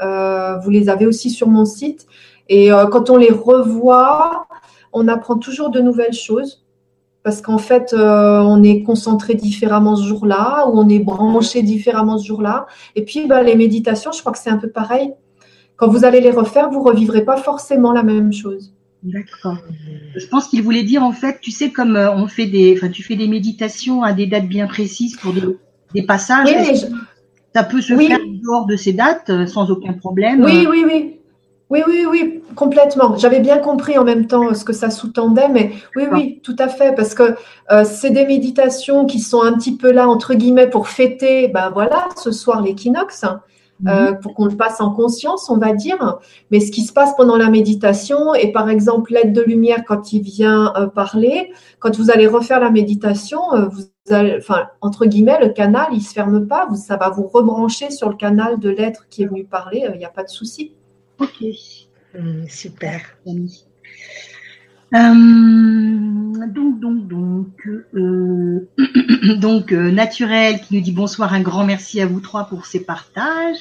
vous 0.00 0.70
les 0.70 0.88
avez 0.88 1.06
aussi 1.06 1.30
sur 1.30 1.46
mon 1.46 1.64
site. 1.64 2.08
Et 2.48 2.70
quand 2.90 3.10
on 3.10 3.16
les 3.16 3.30
revoit, 3.30 4.48
on 4.92 5.08
apprend 5.08 5.36
toujours 5.36 5.70
de 5.70 5.80
nouvelles 5.80 6.12
choses 6.12 6.64
parce 7.22 7.42
qu'en 7.42 7.58
fait, 7.58 7.92
euh, 7.92 8.40
on 8.40 8.62
est 8.62 8.82
concentré 8.82 9.34
différemment 9.34 9.94
ce 9.94 10.04
jour-là, 10.04 10.66
ou 10.68 10.78
on 10.78 10.88
est 10.88 11.00
branché 11.00 11.62
différemment 11.62 12.16
ce 12.16 12.26
jour-là. 12.26 12.66
Et 12.96 13.04
puis, 13.04 13.26
bah, 13.26 13.42
les 13.42 13.56
méditations, 13.56 14.10
je 14.12 14.20
crois 14.20 14.32
que 14.32 14.38
c'est 14.38 14.50
un 14.50 14.56
peu 14.56 14.70
pareil. 14.70 15.12
Quand 15.76 15.88
vous 15.88 16.04
allez 16.04 16.20
les 16.20 16.30
refaire, 16.30 16.70
vous 16.70 16.82
revivrez 16.82 17.24
pas 17.24 17.36
forcément 17.36 17.92
la 17.92 18.02
même 18.02 18.32
chose. 18.32 18.72
D'accord. 19.02 19.56
Je 20.14 20.26
pense 20.26 20.48
qu'il 20.48 20.62
voulait 20.62 20.82
dire 20.82 21.02
en 21.02 21.12
fait, 21.12 21.38
tu 21.40 21.50
sais, 21.50 21.70
comme 21.70 21.96
euh, 21.96 22.12
on 22.12 22.26
fait 22.26 22.46
des, 22.46 22.74
enfin, 22.76 22.90
tu 22.90 23.02
fais 23.02 23.16
des 23.16 23.28
méditations 23.28 24.02
à 24.02 24.12
des 24.12 24.26
dates 24.26 24.46
bien 24.46 24.66
précises 24.66 25.16
pour 25.16 25.32
des, 25.32 26.02
passages. 26.02 26.48
Oui, 26.48 26.76
Ça 27.54 27.64
peut 27.64 27.80
se 27.80 27.96
faire 27.96 28.18
dehors 28.42 28.66
de 28.66 28.76
ces 28.76 28.92
dates 28.92 29.30
euh, 29.30 29.46
sans 29.46 29.70
aucun 29.70 29.94
problème. 29.94 30.44
Oui, 30.44 30.66
oui, 30.68 30.84
oui. 30.86 31.19
Oui, 31.70 31.84
oui, 31.86 32.04
oui, 32.10 32.42
complètement. 32.56 33.16
J'avais 33.16 33.38
bien 33.38 33.58
compris 33.58 33.96
en 33.96 34.02
même 34.02 34.26
temps 34.26 34.52
ce 34.54 34.64
que 34.64 34.72
ça 34.72 34.90
sous-tendait, 34.90 35.48
mais 35.48 35.70
oui, 35.94 36.04
oui, 36.10 36.40
tout 36.42 36.56
à 36.58 36.66
fait, 36.66 36.96
parce 36.96 37.14
que 37.14 37.36
euh, 37.70 37.84
c'est 37.84 38.10
des 38.10 38.26
méditations 38.26 39.06
qui 39.06 39.20
sont 39.20 39.40
un 39.42 39.52
petit 39.52 39.76
peu 39.76 39.92
là, 39.92 40.08
entre 40.08 40.34
guillemets, 40.34 40.68
pour 40.68 40.88
fêter, 40.88 41.46
ben 41.46 41.70
voilà, 41.70 42.08
ce 42.16 42.32
soir 42.32 42.60
l'équinoxe, 42.60 43.24
euh, 43.86 44.10
mhm. 44.10 44.18
pour 44.18 44.34
qu'on 44.34 44.46
le 44.46 44.56
passe 44.56 44.80
en 44.80 44.90
conscience, 44.90 45.48
on 45.48 45.58
va 45.58 45.72
dire. 45.72 46.18
Mais 46.50 46.58
ce 46.58 46.72
qui 46.72 46.82
se 46.82 46.92
passe 46.92 47.14
pendant 47.16 47.36
la 47.36 47.48
méditation, 47.48 48.34
et 48.34 48.50
par 48.50 48.68
exemple 48.68 49.12
l'aide 49.12 49.32
de 49.32 49.40
lumière 49.40 49.84
quand 49.86 50.12
il 50.12 50.22
vient 50.22 50.72
euh, 50.76 50.88
parler, 50.88 51.52
quand 51.78 51.96
vous 51.96 52.10
allez 52.10 52.26
refaire 52.26 52.58
la 52.58 52.70
méditation, 52.70 53.42
vous 53.70 53.84
allez, 54.12 54.34
enfin, 54.38 54.66
entre 54.80 55.06
guillemets, 55.06 55.38
le 55.40 55.50
canal, 55.50 55.86
il 55.92 56.02
se 56.02 56.14
ferme 56.14 56.48
pas, 56.48 56.66
vous, 56.68 56.74
ça 56.74 56.96
va 56.96 57.10
vous 57.10 57.28
rebrancher 57.28 57.92
sur 57.92 58.08
le 58.08 58.16
canal 58.16 58.58
de 58.58 58.70
l'être 58.70 59.06
qui 59.08 59.22
est 59.22 59.26
venu 59.26 59.44
parler, 59.44 59.88
il 59.92 59.98
n'y 59.98 60.04
a 60.04 60.10
pas 60.10 60.24
de 60.24 60.30
souci. 60.30 60.72
Ok. 61.20 61.44
Hmm, 62.14 62.46
super. 62.48 63.00
Euh, 63.26 63.32
donc, 66.46 66.80
donc, 66.80 67.06
donc, 67.06 67.68
euh, 67.94 68.68
donc 69.36 69.72
euh, 69.72 69.92
Naturel 69.92 70.60
qui 70.60 70.74
nous 70.74 70.80
dit 70.80 70.92
bonsoir, 70.92 71.34
un 71.34 71.42
grand 71.42 71.64
merci 71.64 72.00
à 72.00 72.06
vous 72.06 72.20
trois 72.20 72.44
pour 72.44 72.66
ces 72.66 72.80
partages. 72.80 73.58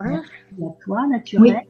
Merci 0.00 0.30
à 0.62 0.84
toi, 0.84 1.06
Naturel. 1.08 1.62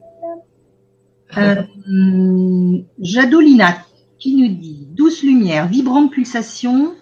Jadolina 3.01 3.79
qui 4.19 4.37
nous 4.37 4.55
dit 4.55 4.87
douce 4.93 5.23
lumière, 5.23 5.67
vibrante 5.67 6.13
pulsation. 6.13 6.95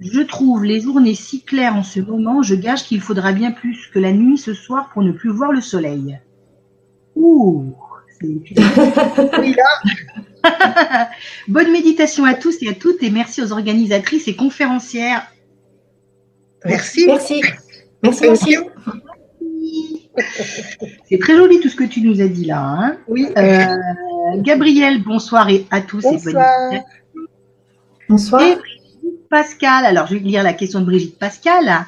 Je 0.00 0.20
trouve 0.20 0.64
les 0.64 0.80
journées 0.80 1.14
si 1.14 1.42
claires 1.42 1.76
en 1.76 1.84
ce 1.84 2.00
moment, 2.00 2.42
je 2.42 2.54
gage 2.54 2.84
qu'il 2.84 3.00
faudra 3.00 3.32
bien 3.32 3.52
plus 3.52 3.86
que 3.86 3.98
la 3.98 4.12
nuit 4.12 4.36
ce 4.36 4.52
soir 4.52 4.90
pour 4.92 5.02
ne 5.02 5.12
plus 5.12 5.30
voir 5.30 5.52
le 5.52 5.62
soleil. 5.62 6.18
Ouh, 7.16 7.74
Bonne 11.48 11.72
méditation 11.72 12.24
à 12.24 12.34
tous 12.34 12.62
et 12.62 12.68
à 12.68 12.74
toutes 12.74 13.02
et 13.02 13.10
merci 13.10 13.42
aux 13.42 13.52
organisatrices 13.52 14.28
et 14.28 14.36
conférencières. 14.36 15.26
Merci. 16.64 17.06
Merci. 17.06 17.42
Merci, 18.02 18.28
aussi. 18.28 18.56
C'est 21.08 21.18
très 21.18 21.36
joli 21.36 21.60
tout 21.60 21.68
ce 21.68 21.76
que 21.76 21.84
tu 21.84 22.00
nous 22.00 22.22
as 22.22 22.28
dit 22.28 22.46
là. 22.46 22.60
Hein. 22.60 22.96
oui. 23.08 23.28
Euh, 23.36 23.76
Gabriel, 24.38 25.02
bonsoir 25.02 25.50
et 25.50 25.66
à 25.70 25.80
tous 25.82 26.02
bonsoir. 26.02 26.72
et 26.72 26.80
bonsoir. 28.08 28.42
Et 28.42 28.56
Pascal, 29.28 29.84
alors 29.84 30.06
je 30.06 30.14
vais 30.14 30.20
lire 30.20 30.42
la 30.42 30.54
question 30.54 30.80
de 30.80 30.86
Brigitte 30.86 31.18
Pascal. 31.18 31.86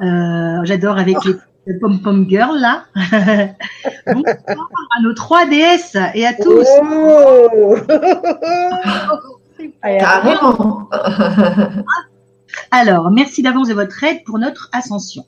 Euh, 0.00 0.64
j'adore 0.64 0.98
avec 0.98 1.16
les 1.24 1.34
Pom 1.80 2.00
Pom 2.00 2.28
Girl 2.28 2.58
là. 2.58 2.84
Bonsoir 4.06 4.68
à 4.96 5.02
nos 5.02 5.14
trois 5.14 5.46
déesses 5.46 5.96
et 6.14 6.24
à 6.24 6.32
tous. 6.32 6.66
Oh 6.82 7.76
Carrément. 9.82 10.88
Alors, 12.70 13.10
merci 13.10 13.42
d'avance 13.42 13.68
de 13.68 13.74
votre 13.74 14.02
aide 14.04 14.22
pour 14.24 14.38
notre 14.38 14.68
ascension. 14.72 15.24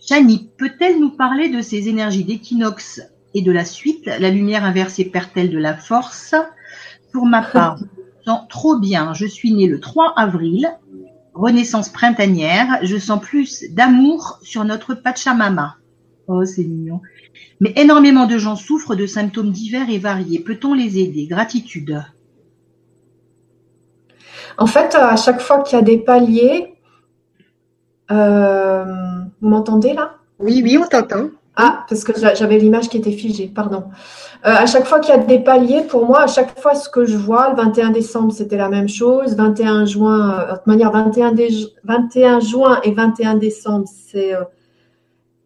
Chani, 0.00 0.50
peut-elle 0.58 1.00
nous 1.00 1.10
parler 1.10 1.48
de 1.48 1.60
ces 1.60 1.88
énergies 1.88 2.24
d'équinoxe 2.24 3.00
et 3.34 3.42
de 3.42 3.52
la 3.52 3.64
suite? 3.64 4.06
La 4.06 4.30
lumière 4.30 4.64
inversée 4.64 5.04
perd-elle 5.04 5.50
de 5.50 5.58
la 5.58 5.74
force? 5.74 6.34
Pour 7.12 7.26
ma 7.26 7.42
part, 7.42 7.78
je 7.78 7.84
me 7.84 8.24
sens 8.24 8.48
trop 8.48 8.78
bien. 8.78 9.14
Je 9.14 9.26
suis 9.26 9.52
née 9.52 9.68
le 9.68 9.80
3 9.80 10.12
avril, 10.16 10.68
renaissance 11.34 11.88
printanière. 11.88 12.78
Je 12.82 12.96
sens 12.96 13.20
plus 13.20 13.64
d'amour 13.70 14.38
sur 14.42 14.64
notre 14.64 14.94
Pachamama. 14.94 15.76
Oh, 16.26 16.44
c'est 16.44 16.64
mignon. 16.64 17.00
Mais 17.60 17.72
énormément 17.76 18.26
de 18.26 18.38
gens 18.38 18.56
souffrent 18.56 18.94
de 18.94 19.06
symptômes 19.06 19.50
divers 19.50 19.90
et 19.90 19.98
variés. 19.98 20.40
Peut-on 20.40 20.74
les 20.74 20.98
aider? 20.98 21.26
Gratitude. 21.26 22.02
En 24.56 24.66
fait, 24.66 24.94
à 24.94 25.16
chaque 25.16 25.40
fois 25.40 25.62
qu'il 25.62 25.76
y 25.78 25.80
a 25.80 25.84
des 25.84 25.98
paliers, 25.98 26.74
euh, 28.10 28.84
vous 29.40 29.48
m'entendez 29.48 29.92
là? 29.92 30.16
Oui, 30.38 30.60
oui, 30.62 30.78
on 30.78 30.86
t'entend. 30.86 31.30
Ah, 31.56 31.84
parce 31.88 32.02
que 32.02 32.12
j'avais 32.18 32.58
l'image 32.58 32.88
qui 32.88 32.96
était 32.96 33.12
figée, 33.12 33.46
pardon. 33.46 33.84
Euh, 34.44 34.50
à 34.50 34.66
chaque 34.66 34.86
fois 34.86 34.98
qu'il 34.98 35.14
y 35.14 35.18
a 35.18 35.20
des 35.20 35.38
paliers, 35.38 35.82
pour 35.82 36.04
moi, 36.04 36.22
à 36.22 36.26
chaque 36.26 36.58
fois 36.58 36.74
ce 36.74 36.88
que 36.88 37.06
je 37.06 37.16
vois, 37.16 37.50
le 37.50 37.56
21 37.56 37.90
décembre, 37.90 38.32
c'était 38.32 38.56
la 38.56 38.68
même 38.68 38.88
chose. 38.88 39.36
21 39.36 39.84
juin, 39.84 40.40
euh, 40.40 40.52
de 40.54 40.60
manière 40.66 40.90
21, 40.90 41.34
21 41.84 42.40
juin 42.40 42.80
et 42.82 42.92
21 42.92 43.36
décembre, 43.36 43.86
c'est 43.86 44.34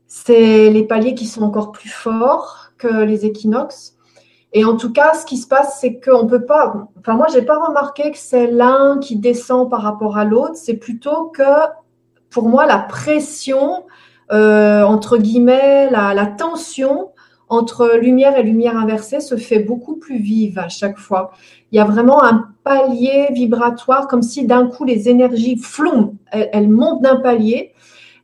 c'est 0.09 0.71
les 0.71 0.85
paliers 0.85 1.15
qui 1.15 1.27
sont 1.27 1.43
encore 1.43 1.71
plus 1.71 1.91
forts 1.91 2.71
que 2.79 3.05
les 3.05 3.27
équinoxes. 3.27 3.95
Et 4.55 4.65
en 4.65 4.77
tout 4.77 4.93
cas, 4.93 5.13
ce 5.13 5.27
qui 5.27 5.37
se 5.37 5.47
passe, 5.47 5.79
c'est 5.81 6.01
qu'on 6.01 6.27
peut 6.27 6.47
pas. 6.47 6.89
Enfin, 6.99 7.15
moi, 7.15 7.27
j'ai 7.31 7.43
pas 7.43 7.59
remarqué 7.59 8.11
que 8.11 8.19
c'est 8.19 8.47
l'un 8.47 8.99
qui 8.99 9.17
descend 9.17 9.69
par 9.69 9.83
rapport 9.83 10.17
à 10.17 10.25
l'autre. 10.25 10.57
C'est 10.57 10.79
plutôt 10.79 11.27
que, 11.27 11.43
pour 12.31 12.49
moi, 12.49 12.65
la 12.65 12.79
pression, 12.79 13.85
euh, 14.33 14.83
entre 14.83 15.19
guillemets, 15.19 15.91
la, 15.91 16.15
la, 16.15 16.27
tension 16.27 17.11
entre 17.49 17.97
lumière 17.99 18.37
et 18.37 18.43
lumière 18.43 18.77
inversée 18.77 19.21
se 19.21 19.37
fait 19.37 19.61
beaucoup 19.61 19.97
plus 19.97 20.19
vive 20.19 20.59
à 20.59 20.69
chaque 20.69 20.99
fois. 20.99 21.31
Il 21.73 21.77
y 21.77 21.81
a 21.81 21.85
vraiment 21.85 22.23
un 22.23 22.49
palier 22.63 23.29
vibratoire, 23.33 24.07
comme 24.07 24.23
si 24.23 24.47
d'un 24.47 24.67
coup 24.67 24.85
les 24.85 25.09
énergies 25.09 25.57
flont, 25.57 26.17
elles 26.31 26.69
montent 26.69 27.03
d'un 27.03 27.17
palier. 27.17 27.73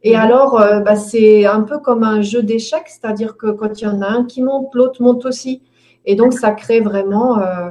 Et 0.02 0.12
mhm. 0.12 0.20
alors, 0.20 0.60
euh, 0.60 0.80
bah, 0.80 0.96
c'est 0.96 1.46
un 1.46 1.62
peu 1.62 1.78
comme 1.78 2.04
un 2.04 2.20
jeu 2.20 2.42
d'échecs, 2.42 2.88
c'est-à-dire 2.88 3.36
que 3.36 3.50
quand 3.50 3.80
il 3.80 3.84
y 3.84 3.86
en 3.86 4.02
a 4.02 4.06
un 4.06 4.24
qui 4.24 4.42
monte, 4.42 4.74
l'autre 4.74 5.02
monte 5.02 5.24
aussi. 5.24 5.62
Et 6.04 6.14
donc, 6.14 6.34
ça 6.34 6.52
crée 6.52 6.80
vraiment. 6.80 7.38
Euh... 7.38 7.70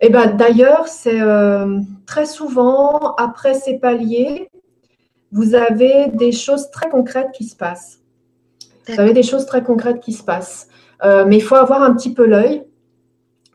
Et 0.00 0.10
ben, 0.10 0.36
d'ailleurs, 0.36 0.88
c'est 0.88 1.20
euh, 1.20 1.78
très 2.06 2.26
souvent 2.26 3.14
après 3.16 3.54
ces 3.54 3.78
paliers, 3.78 4.48
vous 5.32 5.54
avez 5.54 6.08
des 6.08 6.32
choses 6.32 6.70
très 6.70 6.88
concrètes 6.88 7.30
qui 7.32 7.44
se 7.44 7.56
passent. 7.56 8.00
Vous 8.88 8.98
avez 8.98 9.12
des 9.12 9.22
choses 9.22 9.44
très 9.44 9.62
concrètes 9.62 10.00
qui 10.00 10.12
se 10.12 10.22
passent. 10.22 10.68
Euh, 11.04 11.24
mais 11.26 11.36
il 11.36 11.42
faut 11.42 11.54
avoir 11.54 11.82
un 11.82 11.94
petit 11.94 12.12
peu 12.12 12.26
l'œil, 12.26 12.64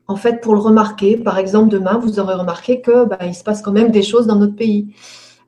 en 0.08 0.16
fait, 0.16 0.42
pour 0.42 0.54
le 0.54 0.60
remarquer. 0.60 1.18
Par 1.18 1.38
exemple, 1.38 1.70
demain, 1.70 1.98
vous 1.98 2.20
aurez 2.20 2.36
remarqué 2.36 2.82
que 2.82 3.06
bah, 3.06 3.18
il 3.24 3.34
se 3.34 3.44
passe 3.44 3.62
quand 3.62 3.72
même 3.72 3.92
des 3.92 4.04
choses 4.04 4.28
dans 4.28 4.36
notre 4.36 4.56
pays. 4.56 4.94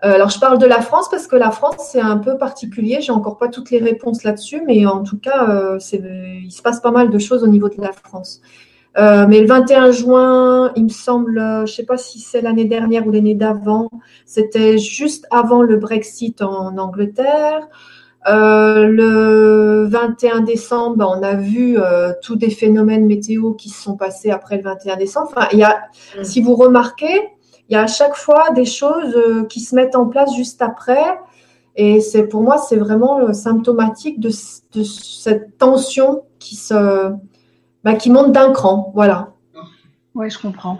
Euh, 0.03 0.13
alors, 0.13 0.29
je 0.29 0.39
parle 0.39 0.58
de 0.58 0.65
la 0.65 0.82
France 0.82 1.08
parce 1.10 1.27
que 1.27 1.36
la 1.36 1.51
France, 1.51 1.89
c'est 1.91 2.01
un 2.01 2.17
peu 2.17 2.38
particulier. 2.38 3.00
J'ai 3.01 3.12
encore 3.12 3.38
pas 3.38 3.48
toutes 3.48 3.72
les 3.72 3.79
réponses 3.79 4.24
là-dessus, 4.24 4.62
mais 4.65 4.86
en 4.86 5.03
tout 5.03 5.20
cas, 5.20 5.50
euh, 5.50 5.79
il 5.94 6.51
se 6.51 6.62
passe 6.62 6.82
pas 6.82 6.91
mal 6.91 7.10
de 7.10 7.20
choses 7.20 7.44
au 7.44 7.48
niveau 7.48 7.70
de 7.70 7.79
la 7.79 7.91
France. 7.91 8.41
Euh, 8.98 9.25
mais 9.28 9.42
le 9.42 9.48
21 9.48 9.92
juin, 9.92 10.72
il 10.75 10.86
me 10.86 10.90
semble, 10.90 11.38
je 11.38 11.62
ne 11.62 11.66
sais 11.66 11.84
pas 11.84 11.98
si 11.98 12.20
c'est 12.20 12.42
l'année 12.42 12.66
dernière 12.66 13.06
ou 13.06 13.12
l'année 13.12 13.36
d'avant, 13.36 13.90
c'était 14.25 14.78
juste 14.78 15.28
avant 15.32 15.62
le 15.62 15.78
Brexit 15.78 16.42
en 16.42 16.78
Angleterre. 16.78 17.68
le 18.25 19.86
21 19.88 20.42
décembre, 20.42 21.06
on 21.18 21.24
a 21.24 21.36
vu 21.36 21.78
tous 22.22 22.38
des 22.38 22.50
phénomènes 22.50 23.06
météo 23.06 23.54
qui 23.54 23.70
se 23.70 23.84
sont 23.84 23.98
passés 23.98 24.32
après 24.32 24.58
le 24.58 24.64
21 24.64 24.96
décembre. 24.96 25.30
Enfin, 25.36 25.48
y 25.52 25.64
a, 25.64 25.75
mmh. 26.18 26.24
si 26.24 26.42
vous 26.42 26.56
remarquez, 26.56 27.36
il 27.70 27.74
y 27.74 27.75
a 27.75 27.84
à 27.84 27.88
chaque 27.88 28.16
fois 28.16 28.52
des 28.52 28.66
choses 28.66 29.16
euh, 29.16 29.46
qui 29.46 29.60
se 29.60 29.75
mettent 29.75 29.96
en 29.96 30.06
place 30.06 30.36
juste 30.36 30.62
après. 30.62 31.20
Et 31.75 32.00
c'est 32.00 32.28
pour 32.28 32.42
moi, 32.42 32.58
c'est 32.58 32.78
vraiment 32.78 33.34
symptomatique 33.34 34.20
de, 34.20 34.30
cette 34.30 35.58
tension 35.58 36.24
qui 36.40 36.56
se, 36.56 37.12
bah, 37.86 37.94
qui 37.94 38.10
monte 38.10 38.34
d'un 38.34 38.51
cran. 38.51 38.92
Voilà. 38.96 39.34
Oui, 40.15 40.30
je 40.30 40.39
comprends. 40.39 40.80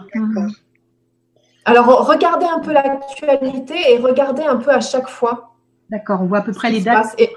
Alors, 1.64 2.06
regardez 2.06 2.46
un 2.46 2.58
peu 2.58 2.72
l'actualité 2.72 3.74
et 3.92 3.98
regardez 3.98 4.42
un 4.42 4.56
peu 4.56 4.70
à 4.70 4.80
chaque 4.80 5.08
fois. 5.08 5.54
D'accord, 5.88 6.20
on 6.22 6.26
voit 6.26 6.38
à 6.38 6.42
peu 6.42 6.52
près 6.52 6.70
les 6.70 6.80
dates. 6.80 7.14
Et... 7.18 7.30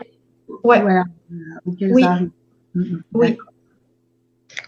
Ouais. 0.64 0.82
Voilà, 0.82 1.04
oui. 1.30 2.04
Mm, 2.04 2.82
mm, 2.82 3.02
oui. 3.14 3.38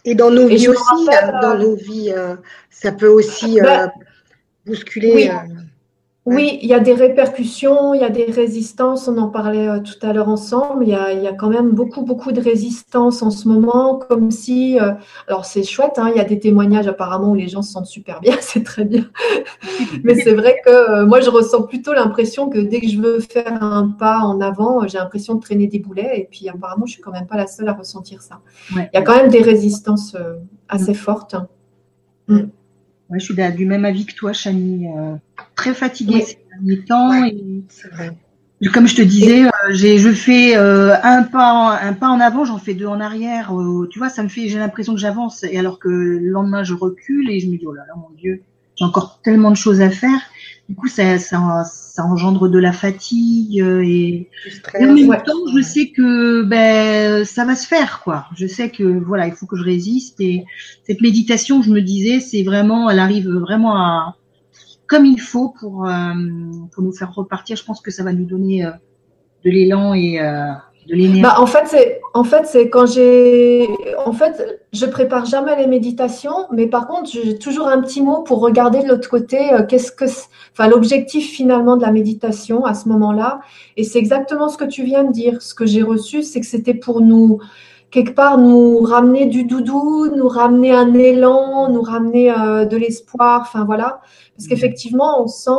Et 0.06 0.14
dans 0.14 0.30
nos 0.30 0.48
vies 0.48 0.68
aussi, 0.68 1.06
dans 1.42 1.56
euh, 1.56 1.58
nos 1.58 1.76
vies, 1.76 2.14
euh, 2.16 2.36
ça 2.70 2.92
peut 2.92 3.08
aussi 3.08 3.60
bah, 3.60 3.92
bousculer. 4.66 5.30
Euh, 5.30 5.34
oui. 6.26 6.60
il 6.62 6.68
y 6.68 6.74
a 6.74 6.80
des 6.80 6.94
répercussions, 6.94 7.94
il 7.94 8.02
y 8.02 8.04
a 8.04 8.10
des 8.10 8.26
résistances, 8.26 9.08
on 9.08 9.18
en 9.18 9.28
parlait 9.28 9.68
euh, 9.68 9.80
tout 9.80 9.96
à 10.06 10.14
l'heure 10.14 10.30
ensemble, 10.30 10.84
il 10.84 10.90
y, 10.90 10.94
a, 10.94 11.12
il 11.14 11.24
y, 11.24 11.28
a, 11.28 11.34
quand 11.34 11.50
même 11.50 11.72
beaucoup, 11.72 12.04
beaucoup 12.04 12.32
de 12.32 12.40
résistances 12.40 13.24
en 13.24 13.32
ce 13.32 13.48
moment, 13.48 13.96
comme 13.96 14.30
si, 14.30 14.80
euh, 14.80 14.92
alors 15.28 15.46
c'est 15.46 15.64
chouette, 15.64 15.98
hein, 15.98 16.12
il 16.14 16.18
y 16.18 16.22
a 16.22 16.24
des 16.24 16.40
témoignages 16.40 16.88
apparemment 16.88 17.32
où 17.32 17.36
les 17.36 17.48
gens 17.48 17.64
se 17.64 17.72
sentent 17.72 17.88
super 17.88 18.20
bien, 18.22 18.36
c'est 18.42 18.64
très 18.64 18.86
bien, 18.86 19.06
mais 20.04 20.16
c'est 20.16 20.34
vrai 20.34 20.58
que 20.64 21.04
moi 21.06 21.22
je 21.22 21.30
ressens 21.30 21.64
plutôt 21.64 21.94
l'impression 21.94 22.50
que 22.50 22.60
dès 22.60 22.82
que 22.82 22.88
je 22.88 23.00
veux 23.00 23.20
faire 23.20 23.64
un 23.64 23.88
pas 23.88 24.20
en 24.20 24.42
avant, 24.42 24.88
j'ai 24.88 25.00
l'impression 25.00 25.36
de 25.36 25.42
traîner 25.42 25.68
des 25.68 25.80
boulets, 25.80 26.20
et 26.20 26.28
puis 26.30 26.48
apparemment 26.50 26.86
je 26.86 26.94
suis 26.94 27.02
quand 27.02 27.12
même 27.12 27.28
pas 27.28 27.38
la 27.38 27.48
seule 27.48 27.68
à 27.68 27.74
ressentir 27.74 28.22
ça. 28.22 28.42
Il 28.72 28.90
y 28.94 28.98
a 28.98 29.02
quand 29.02 29.16
même 29.16 29.30
des 29.30 29.42
résistances 29.42 30.16
assez 30.70 30.94
fortes. 30.94 31.36
Mm 32.28 32.42
je 33.20 33.26
suis 33.26 33.36
du 33.56 33.66
même 33.66 33.86
avis 33.86 34.06
que 34.06 34.14
toi, 34.14 34.34
Chani. 34.34 34.88
Euh, 34.88 35.16
très 35.56 35.74
fatiguée 35.74 36.22
ces 36.22 36.38
derniers 36.52 36.84
temps. 36.86 37.14
Et, 37.24 38.68
Comme 38.68 38.88
je 38.88 38.96
te 38.96 39.02
disais, 39.02 39.46
euh, 39.46 39.50
je 39.72 40.12
fais 40.12 40.56
euh, 40.56 40.96
un 41.04 41.24
pas, 41.24 41.80
un 41.82 41.94
pas 41.94 42.10
en 42.10 42.20
avant, 42.20 42.46
j'en 42.46 42.58
fais 42.58 42.74
deux 42.74 42.86
en 42.86 43.00
arrière. 43.00 43.52
tu 43.90 44.00
vois, 44.00 44.10
ça 44.10 44.24
me 44.24 44.30
fait, 44.30 44.48
j'ai 44.48 44.60
l'impression 44.60 44.94
que 44.94 45.00
j'avance, 45.00 45.44
et 45.44 45.58
alors 45.58 45.80
que 45.80 45.90
le 45.90 46.20
lendemain 46.20 46.64
je 46.64 46.74
recule 46.74 47.30
et 47.30 47.40
je 47.40 47.48
me 47.48 47.58
dis 47.58 47.66
oh 47.66 47.74
là 47.74 47.84
là, 47.88 47.94
mon 47.96 48.16
Dieu, 48.16 48.44
j'ai 48.76 48.86
encore 48.86 49.20
tellement 49.24 49.52
de 49.52 49.58
choses 49.58 49.82
à 49.82 49.90
faire. 49.90 50.20
Du 50.72 50.78
coup, 50.78 50.88
ça, 50.88 51.18
ça, 51.18 51.66
ça 51.66 52.06
engendre 52.06 52.48
de 52.48 52.58
la 52.58 52.72
fatigue 52.72 53.60
euh, 53.60 53.84
et, 53.84 54.30
en 54.80 54.94
même 54.94 55.22
temps, 55.22 55.46
je 55.54 55.62
sais 55.62 55.90
que 55.90 56.44
ben 56.44 57.26
ça 57.26 57.44
va 57.44 57.58
se 57.58 57.68
faire 57.68 58.00
quoi. 58.02 58.28
Je 58.38 58.48
sais 58.48 58.70
que 58.70 58.84
voilà, 58.84 59.28
il 59.28 59.34
faut 59.34 59.48
que 59.48 59.58
je 59.58 59.66
résiste 59.66 60.22
et 60.22 60.46
cette 60.88 61.02
méditation, 61.02 61.62
je 61.62 61.72
me 61.72 61.82
disais, 61.82 62.22
c'est 62.22 62.44
vraiment, 62.44 62.90
elle 62.90 63.00
arrive 63.00 63.28
vraiment 63.28 63.76
à 63.76 64.16
comme 64.88 65.06
il 65.06 65.20
faut 65.20 65.54
pour 65.60 65.90
euh, 65.90 66.14
pour 66.72 66.84
nous 66.84 66.94
faire 66.94 67.14
repartir. 67.14 67.58
Je 67.58 67.66
pense 67.66 67.82
que 67.82 67.92
ça 67.92 68.06
va 68.06 68.14
nous 68.14 68.26
donner 68.26 68.66
euh, 68.66 68.72
de 69.44 69.50
l'élan 69.50 69.94
et 69.94 70.22
bah, 71.22 71.36
en 71.38 71.46
fait, 71.46 71.68
c'est 71.68 72.02
en 72.14 72.24
fait 72.24 72.46
c'est 72.46 72.70
quand 72.70 72.86
j'ai 72.86 73.68
en 74.06 74.12
fait 74.12 74.62
je 74.74 74.86
prépare 74.86 75.26
jamais 75.26 75.56
les 75.56 75.68
méditations, 75.68 76.48
mais 76.52 76.68
par 76.68 76.88
contre 76.88 77.10
j'ai 77.10 77.38
toujours 77.38 77.68
un 77.68 77.82
petit 77.82 78.02
mot 78.02 78.24
pour 78.24 78.42
regarder 78.42 78.84
de 78.84 78.90
l'autre 78.90 79.10
côté 79.10 79.54
euh, 79.54 79.64
qu'est-ce 79.64 79.92
que 79.92 80.06
enfin 80.52 80.68
l'objectif 80.68 81.32
finalement 81.32 81.78
de 81.78 81.82
la 81.82 81.92
méditation 81.92 82.66
à 82.66 82.74
ce 82.74 82.90
moment-là. 82.90 83.40
Et 83.78 83.84
c'est 83.86 84.00
exactement 84.00 84.50
ce 84.50 84.58
que 84.58 84.66
tu 84.66 84.84
viens 84.84 85.06
de 85.06 85.14
dire. 85.14 85.42
Ce 85.42 85.54
que 85.54 85.66
j'ai 85.66 85.82
reçu, 85.82 86.24
c'est 86.24 86.42
que 86.42 86.48
c'était 86.48 86.74
pour 86.74 87.00
nous 87.00 87.40
quelque 87.90 88.14
part 88.14 88.38
nous 88.38 88.80
ramener 88.80 89.28
du 89.28 89.46
doudou, 89.46 90.08
nous 90.14 90.28
ramener 90.28 90.72
un 90.74 90.94
élan, 90.94 91.70
nous 91.70 91.82
ramener 91.82 92.32
euh, 92.32 92.66
de 92.66 92.76
l'espoir. 92.76 93.42
Enfin 93.44 93.64
voilà, 93.64 94.02
parce 94.36 94.46
mmh. 94.46 94.50
qu'effectivement 94.50 95.24
on 95.24 95.28
sent 95.28 95.52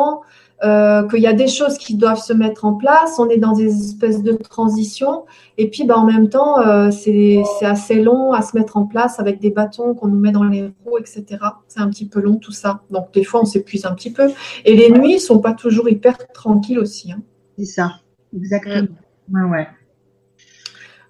euh, 0.64 1.06
qu'il 1.08 1.20
y 1.20 1.26
a 1.26 1.32
des 1.32 1.48
choses 1.48 1.76
qui 1.76 1.96
doivent 1.96 2.22
se 2.22 2.32
mettre 2.32 2.64
en 2.64 2.74
place, 2.74 3.18
on 3.18 3.28
est 3.28 3.38
dans 3.38 3.52
des 3.52 3.80
espèces 3.84 4.22
de 4.22 4.32
transitions, 4.32 5.24
et 5.58 5.68
puis 5.68 5.84
bah, 5.84 5.96
en 5.96 6.06
même 6.06 6.28
temps, 6.28 6.60
euh, 6.60 6.90
c'est 6.90 7.42
assez 7.62 8.00
long 8.00 8.32
à 8.32 8.42
se 8.42 8.56
mettre 8.56 8.76
en 8.76 8.86
place 8.86 9.18
avec 9.18 9.40
des 9.40 9.50
bâtons 9.50 9.94
qu'on 9.94 10.08
nous 10.08 10.18
met 10.18 10.32
dans 10.32 10.44
les 10.44 10.72
roues, 10.84 10.98
etc. 10.98 11.24
C'est 11.68 11.80
un 11.80 11.88
petit 11.88 12.06
peu 12.06 12.20
long 12.20 12.36
tout 12.36 12.52
ça. 12.52 12.82
Donc 12.90 13.12
des 13.12 13.24
fois, 13.24 13.40
on 13.42 13.44
s'épuise 13.44 13.86
un 13.86 13.94
petit 13.94 14.12
peu. 14.12 14.30
Et 14.64 14.76
les 14.76 14.90
nuits 14.90 15.18
sont 15.18 15.40
pas 15.40 15.52
toujours 15.52 15.88
hyper 15.88 16.16
tranquilles 16.32 16.78
aussi. 16.78 17.12
Hein. 17.12 17.22
C'est 17.58 17.64
ça, 17.64 17.92
exactement. 18.34 18.88
Ouais, 19.32 19.42
ouais. 19.42 19.68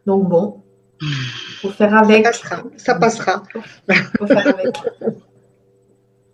Donc 0.06 0.28
bon, 0.28 0.62
faut 1.61 1.71
faire 1.71 1.94
avec. 1.94 2.26
Ça 2.76 2.94
passera. 2.94 3.42
Ça 3.87 3.94
Faut 4.18 4.26
faire 4.26 4.47
avec. 4.47 4.76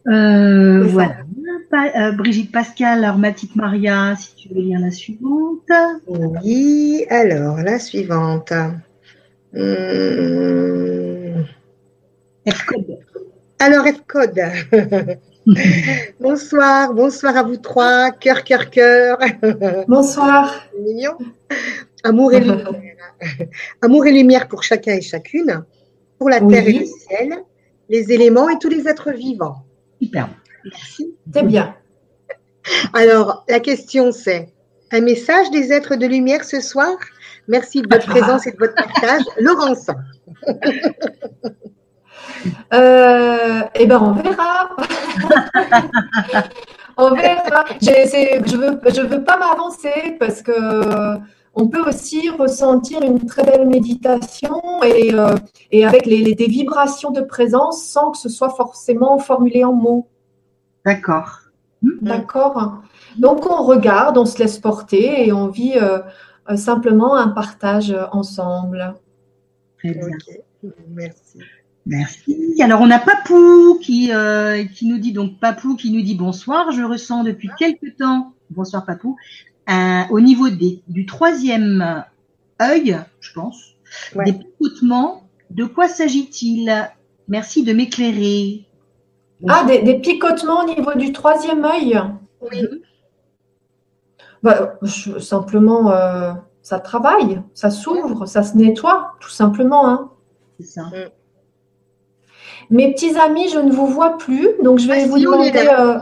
Euh, 0.08 0.84
voilà. 0.84 1.16
Euh, 1.72 2.12
Brigitte 2.12 2.50
Pascal, 2.50 3.04
aromatique 3.04 3.54
Maria, 3.54 4.14
si 4.16 4.34
tu 4.34 4.48
veux 4.48 4.60
lire 4.60 4.80
la 4.80 4.90
suivante. 4.90 5.70
Oui, 6.42 7.04
alors 7.10 7.58
la 7.58 7.78
suivante. 7.78 8.52
Hum... 9.54 11.44
F-code. 12.48 12.98
Alors 13.58 13.86
F-code. 13.86 14.40
bonsoir, 16.20 16.94
bonsoir 16.94 17.36
à 17.36 17.42
vous 17.42 17.58
trois, 17.58 18.12
cœur, 18.12 18.44
cœur, 18.44 18.70
cœur. 18.70 19.18
Bonsoir. 19.86 20.66
Mignon. 20.80 21.18
Amour 22.02 22.32
et 22.32 22.40
lumière. 22.40 22.72
Amour 23.82 24.06
et 24.06 24.12
lumière 24.12 24.48
pour 24.48 24.62
chacun 24.62 24.94
et 24.94 25.02
chacune, 25.02 25.64
pour 26.18 26.30
la 26.30 26.40
terre 26.40 26.66
et 26.66 26.72
le 26.72 26.86
ciel, 26.86 27.44
les 27.90 28.10
éléments 28.10 28.48
et 28.48 28.58
tous 28.58 28.70
les 28.70 28.88
êtres 28.88 29.12
vivants. 29.12 29.66
Super. 30.00 30.30
Merci. 30.64 31.14
C'est 31.32 31.42
bien. 31.42 31.74
Alors, 32.92 33.44
la 33.48 33.60
question 33.60 34.12
c'est 34.12 34.52
un 34.90 35.00
message 35.00 35.50
des 35.50 35.72
êtres 35.72 35.96
de 35.96 36.06
lumière 36.06 36.44
ce 36.44 36.60
soir? 36.60 36.96
Merci 37.46 37.82
de 37.82 37.88
votre 37.90 38.06
présence 38.06 38.46
et 38.46 38.52
de 38.52 38.58
votre 38.58 38.74
partage. 38.74 39.22
Laurence. 39.40 39.86
Euh, 42.72 43.62
eh 43.74 43.86
bien, 43.86 44.00
on 44.00 44.12
verra. 44.12 44.76
on 46.96 47.14
verra. 47.14 47.64
je 47.80 47.88
ne 47.88 48.56
veux, 48.56 48.80
je 48.94 49.00
veux 49.00 49.24
pas 49.24 49.38
m'avancer 49.38 50.16
parce 50.20 50.42
que 50.42 51.18
on 51.54 51.66
peut 51.66 51.82
aussi 51.88 52.30
ressentir 52.30 53.02
une 53.02 53.26
très 53.26 53.42
belle 53.42 53.66
méditation 53.66 54.62
et, 54.84 55.12
euh, 55.12 55.34
et 55.72 55.84
avec 55.84 56.06
les, 56.06 56.34
des 56.34 56.46
vibrations 56.46 57.10
de 57.10 57.20
présence 57.20 57.82
sans 57.82 58.12
que 58.12 58.18
ce 58.18 58.28
soit 58.28 58.50
forcément 58.50 59.18
formulé 59.18 59.64
en 59.64 59.72
mots. 59.72 60.06
D'accord. 60.84 61.40
D'accord. 61.82 62.82
Donc 63.18 63.50
on 63.50 63.62
regarde, 63.62 64.18
on 64.18 64.24
se 64.24 64.38
laisse 64.38 64.58
porter 64.58 65.26
et 65.26 65.32
on 65.32 65.48
vit 65.48 65.76
euh, 65.76 66.00
euh, 66.50 66.56
simplement 66.56 67.16
un 67.16 67.28
partage 67.28 67.94
ensemble. 68.12 68.94
Très 69.78 69.94
bien. 69.94 70.08
Merci. 70.90 71.38
Merci. 71.86 72.54
Alors 72.60 72.80
on 72.80 72.90
a 72.90 72.98
Papou 72.98 73.78
qui, 73.80 74.12
euh, 74.12 74.64
qui 74.64 74.86
nous 74.86 74.98
dit 74.98 75.12
donc 75.12 75.38
Papou 75.40 75.76
qui 75.76 75.90
nous 75.90 76.02
dit 76.02 76.14
bonsoir. 76.14 76.72
Je 76.72 76.82
ressens 76.82 77.24
depuis 77.24 77.50
quelque 77.58 77.86
temps, 77.96 78.32
bonsoir 78.50 78.84
Papou, 78.84 79.16
au 80.10 80.20
niveau 80.20 80.48
des, 80.48 80.82
du 80.88 81.06
troisième 81.06 82.04
œil, 82.60 82.98
je 83.20 83.32
pense, 83.32 83.76
des 84.24 84.32
picotements. 84.32 85.22
De 85.50 85.64
quoi 85.64 85.88
s'agit-il? 85.88 86.90
Merci 87.28 87.62
de 87.62 87.72
m'éclairer. 87.72 88.67
Ah, 89.46 89.64
des, 89.64 90.00
picotements 90.00 90.64
au 90.64 90.66
niveau 90.66 90.94
du 90.94 91.12
troisième 91.12 91.64
œil 91.64 92.00
Oui. 92.40 92.66
Bah, 94.42 94.78
simplement, 95.18 95.90
euh, 95.90 96.32
ça 96.62 96.80
travaille, 96.80 97.42
ça 97.54 97.70
s'ouvre, 97.70 98.26
ça 98.26 98.42
se 98.42 98.56
nettoie, 98.56 99.14
tout 99.20 99.30
simplement. 99.30 99.88
Hein. 99.88 100.10
C'est 100.58 100.66
ça. 100.66 100.82
Mm. 100.84 101.10
Mes 102.70 102.92
petits 102.92 103.16
amis, 103.16 103.48
je 103.48 103.58
ne 103.58 103.72
vous 103.72 103.86
vois 103.86 104.18
plus, 104.18 104.48
donc 104.62 104.78
je 104.78 104.86
vais 104.88 105.04
ah, 105.04 105.06
vous 105.06 105.18
demander. 105.18 105.52
Euh, 105.56 105.98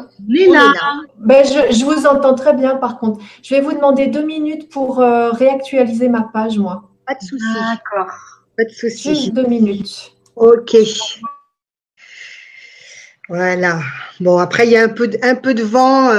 ben, 1.18 1.44
je, 1.44 1.84
vous 1.84 2.06
entends 2.06 2.34
très 2.34 2.54
bien, 2.54 2.76
par 2.76 2.98
contre. 2.98 3.20
Je 3.42 3.54
vais 3.54 3.60
vous 3.60 3.72
demander 3.72 4.08
deux 4.08 4.24
minutes 4.24 4.68
pour 4.68 5.00
euh, 5.00 5.30
réactualiser 5.30 6.08
ma 6.08 6.22
page, 6.22 6.58
moi. 6.58 6.82
Pas 7.06 7.14
de 7.14 7.22
souci. 7.22 7.44
D'accord. 7.54 8.12
Pas 8.56 8.64
de 8.64 8.70
souci. 8.70 9.14
Juste 9.14 9.32
deux 9.32 9.46
minutes. 9.46 10.12
Ok. 10.34 10.76
Voilà. 13.28 13.80
Bon, 14.21 14.38
après, 14.38 14.66
il 14.66 14.73
y 14.73 14.76
a 14.76 14.85
un 14.85 14.88
peu 14.88 15.09
de, 15.09 15.18
un 15.23 15.35
peu 15.35 15.54
de 15.54 15.62
vent. 15.62 16.11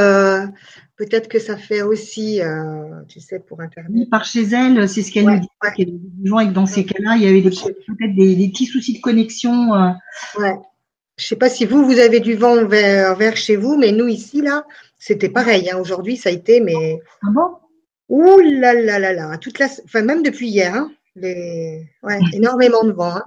Peut-être 0.98 1.28
que 1.28 1.38
ça 1.38 1.58
fait 1.58 1.84
aussi, 1.84 2.42
euh, 2.42 3.04
tu 3.08 3.20
sais, 3.20 3.38
pour 3.38 3.62
Internet. 3.62 4.10
par 4.10 4.26
chez 4.26 4.42
elle, 4.42 4.90
c'est 4.90 5.04
ce 5.04 5.12
qu'elle 5.12 5.26
nous 5.26 5.40
dit, 5.40 5.48
qu'elle 5.76 5.90
et 5.90 6.48
que 6.48 6.52
dans 6.52 6.66
ces 6.66 6.86
cas-là, 6.86 7.16
il 7.18 7.24
y 7.24 7.28
avait 7.28 7.44
peut-être 7.44 8.16
des, 8.16 8.50
petits 8.50 8.66
soucis 8.66 8.94
de 8.94 9.02
connexion. 9.02 9.76
Euh. 9.76 9.92
Ouais. 10.40 10.56
Je 11.18 11.26
ne 11.26 11.28
sais 11.28 11.36
pas 11.36 11.50
si 11.50 11.66
vous, 11.66 11.86
vous 11.86 12.00
avez 12.00 12.20
du 12.20 12.34
vent 12.34 12.66
vers, 12.66 13.16
vers 13.16 13.38
chez 13.38 13.58
vous, 13.58 13.78
mais 13.78 13.92
nous, 13.92 14.08
ici, 14.08 14.42
là, 14.42 14.66
c'était 14.98 15.30
pareil. 15.30 15.70
Hein. 15.70 15.78
Aujourd'hui, 15.78 16.18
ça 16.18 16.30
a 16.30 16.32
été, 16.32 16.62
mais. 16.62 17.00
Ah 17.22 17.28
bon? 17.32 17.58
Ouh 18.10 18.40
là 18.40 18.74
là 18.74 18.98
là 18.98 19.14
là. 19.14 19.38
Toute 19.38 19.60
la... 19.60 19.68
Enfin, 19.84 20.02
même 20.02 20.24
depuis 20.24 20.48
hier, 20.48 20.74
hein, 20.74 20.92
les... 21.16 21.88
ouais, 22.02 22.20
énormément 22.34 22.84
de 22.84 22.92
vent. 22.92 23.18
Hein. 23.18 23.26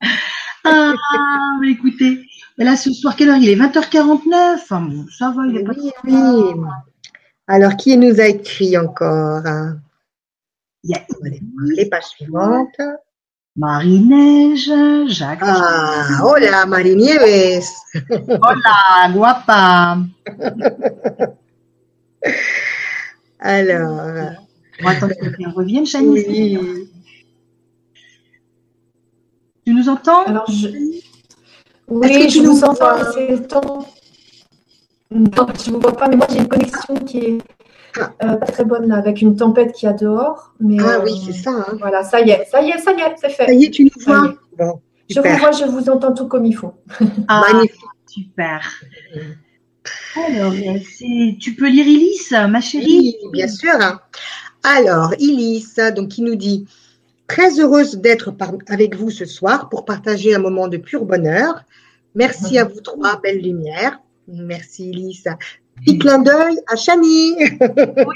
ah, 0.64 1.58
mais 1.60 1.70
écoutez, 1.70 2.26
là, 2.56 2.76
ce 2.76 2.92
soir, 2.92 3.16
quelle 3.16 3.30
heure 3.30 3.36
il 3.36 3.48
est? 3.48 3.56
20h49. 3.56 4.66
ça 5.16 5.30
va, 5.30 5.46
il 5.46 5.56
est 5.58 5.68
oui, 5.68 5.90
pas 5.90 6.32
oui. 6.34 6.60
Alors, 7.46 7.76
qui 7.76 7.96
nous 7.96 8.20
a 8.20 8.26
écrit 8.26 8.76
encore? 8.78 9.42
Il 10.82 10.90
y 10.90 10.94
a 10.94 11.00
les 11.76 11.86
pages 11.88 12.04
suivantes. 12.04 12.80
Marie-Neige, 13.56 14.72
Jacques. 15.06 15.38
Ah, 15.42 16.20
hola, 16.24 16.66
Marie-Nieves. 16.66 17.70
hola, 18.28 19.12
guapa. 19.12 19.98
Alors. 23.38 24.32
Bon, 24.82 24.88
attends 24.88 25.08
qu'elle 25.08 25.48
revienne, 25.54 25.86
Chani. 25.86 26.08
Oui. 26.08 26.88
Tu 29.66 29.74
nous 29.74 29.88
entends 29.88 30.24
Alors, 30.24 30.50
je... 30.50 30.68
Oui, 31.88 32.30
je 32.30 32.40
vous 32.40 32.64
entends, 32.64 33.12
c'est 33.12 33.28
le 33.28 33.46
temps. 33.46 33.86
Non, 35.10 35.46
je 35.62 35.70
ne 35.70 35.74
vous 35.74 35.80
vois 35.80 35.96
pas, 35.96 36.08
mais 36.08 36.16
moi 36.16 36.26
j'ai 36.30 36.38
une 36.38 36.48
connexion 36.48 36.94
qui 36.96 37.18
est 37.18 37.38
euh, 37.98 38.36
pas 38.36 38.46
très 38.46 38.64
bonne 38.64 38.88
là, 38.88 38.96
avec 38.96 39.20
une 39.22 39.36
tempête 39.36 39.72
qui 39.72 39.84
y 39.84 39.88
a 39.88 39.92
dehors. 39.92 40.54
Mais, 40.60 40.76
ah 40.80 41.00
oui, 41.04 41.12
c'est 41.24 41.32
ça. 41.32 41.50
Hein. 41.50 41.76
Voilà, 41.78 42.02
ça 42.02 42.20
y 42.20 42.30
est, 42.30 42.44
ça 42.50 42.62
y 42.62 42.70
est, 42.70 42.78
ça 42.78 42.92
y 42.92 43.00
est, 43.00 43.14
c'est 43.20 43.28
fait. 43.28 43.46
Ça 43.46 43.52
y 43.52 43.64
est, 43.64 43.70
tu 43.70 43.84
nous 43.84 43.90
vois 44.04 44.34
Je 45.08 45.20
vous 45.20 45.38
vois, 45.38 45.52
je 45.52 45.64
vous 45.64 45.88
entends 45.88 46.12
tout 46.12 46.26
comme 46.26 46.46
il 46.46 46.56
faut. 46.56 46.72
Ah, 47.28 47.42
Magnifique. 47.52 47.80
Super. 48.06 48.60
Alors, 50.16 50.52
tu 51.40 51.54
peux 51.54 51.68
lire 51.68 51.86
Ilis, 51.86 52.30
ma 52.48 52.60
chérie 52.60 53.16
Oui, 53.22 53.30
bien 53.32 53.48
sûr. 53.48 53.74
Alors, 54.62 55.12
Ilis, 55.18 55.74
donc, 55.94 56.08
qui 56.08 56.22
nous 56.22 56.36
dit 56.36 56.66
Très 57.26 57.58
heureuse 57.58 57.96
d'être 57.98 58.34
avec 58.68 58.96
vous 58.96 59.10
ce 59.10 59.24
soir 59.24 59.68
pour 59.68 59.84
partager 59.84 60.34
un 60.34 60.38
moment 60.38 60.68
de 60.68 60.76
pur 60.76 61.04
bonheur. 61.04 61.64
Merci 62.14 62.58
à 62.58 62.64
vous 62.64 62.80
trois, 62.80 63.20
belle 63.20 63.40
lumière. 63.40 64.00
Merci 64.28 64.92
Lisa. 64.92 65.36
Petit 65.76 65.98
clin 65.98 66.18
d'œil 66.20 66.56
à 66.68 66.76
Chani. 66.76 67.34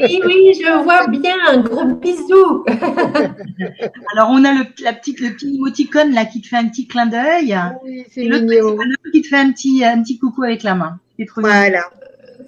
Oui, 0.00 0.20
oui, 0.24 0.54
je 0.54 0.84
vois 0.84 1.08
bien. 1.08 1.34
Un 1.48 1.60
gros 1.60 1.86
bisou. 1.86 2.64
Alors, 4.12 4.28
on 4.30 4.44
a 4.44 4.52
le, 4.52 4.64
la 4.84 4.92
petite, 4.92 5.20
le 5.20 5.30
petit 5.30 5.56
émoticône 5.56 6.12
là 6.14 6.24
qui 6.24 6.40
te 6.40 6.46
fait 6.46 6.56
un 6.56 6.68
petit 6.68 6.86
clin 6.86 7.06
d'œil. 7.06 7.58
Oui, 7.84 8.04
c'est 8.12 8.22
mignon. 8.22 8.76
Petit 8.76 9.10
qui 9.12 9.22
te 9.22 9.28
fait 9.28 9.36
un 9.36 9.50
petit, 9.50 9.84
un 9.84 10.02
petit 10.02 10.18
coucou 10.18 10.44
avec 10.44 10.62
la 10.62 10.74
main. 10.74 11.00
C'est 11.18 11.26
trop 11.26 11.40
Voilà. 11.40 11.84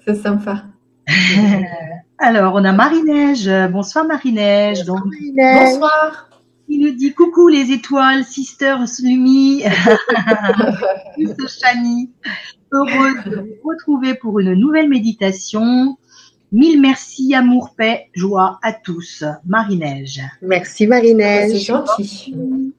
C'est 0.07 0.15
sympa. 0.15 0.63
Alors, 2.19 2.53
on 2.55 2.63
a 2.63 2.71
Marie-Neige. 2.71 3.49
Bonsoir 3.71 4.05
Marie-Neige. 4.05 4.85
Bonsoir 4.85 6.30
il 6.71 6.85
nous 6.85 6.91
dit 6.91 7.13
coucou 7.13 7.49
les 7.49 7.71
étoiles, 7.71 8.23
Sister 8.23 8.77
Lumi, 9.03 9.63
Shani. 11.47 12.11
Heureux 12.71 13.13
de 13.25 13.35
vous 13.35 13.69
retrouver 13.69 14.13
pour 14.13 14.39
une 14.39 14.53
nouvelle 14.53 14.87
méditation. 14.87 15.97
Mille 16.53 16.79
merci, 16.79 17.35
amour, 17.35 17.75
paix, 17.75 18.07
joie 18.13 18.57
à 18.63 18.71
tous. 18.71 19.25
Marie-Neige. 19.45 20.21
Merci 20.41 20.87
Marie-Neige. 20.87 21.51
C'est 21.51 21.59
gentil. 21.59 22.73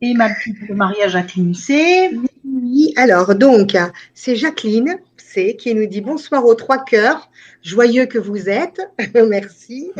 Et 0.00 0.14
ma 0.14 0.32
petite 0.32 0.70
Maria 0.70 1.08
Jacqueline 1.08 1.54
C. 1.54 2.10
Oui, 2.44 2.92
alors 2.96 3.34
donc, 3.34 3.76
c'est 4.14 4.36
Jacqueline 4.36 4.98
C 5.16 5.56
qui 5.56 5.74
nous 5.74 5.86
dit 5.86 6.00
bonsoir 6.00 6.44
aux 6.44 6.54
trois 6.54 6.84
cœurs, 6.84 7.28
joyeux 7.62 8.06
que 8.06 8.18
vous 8.18 8.48
êtes. 8.48 8.80
Merci. 9.28 9.90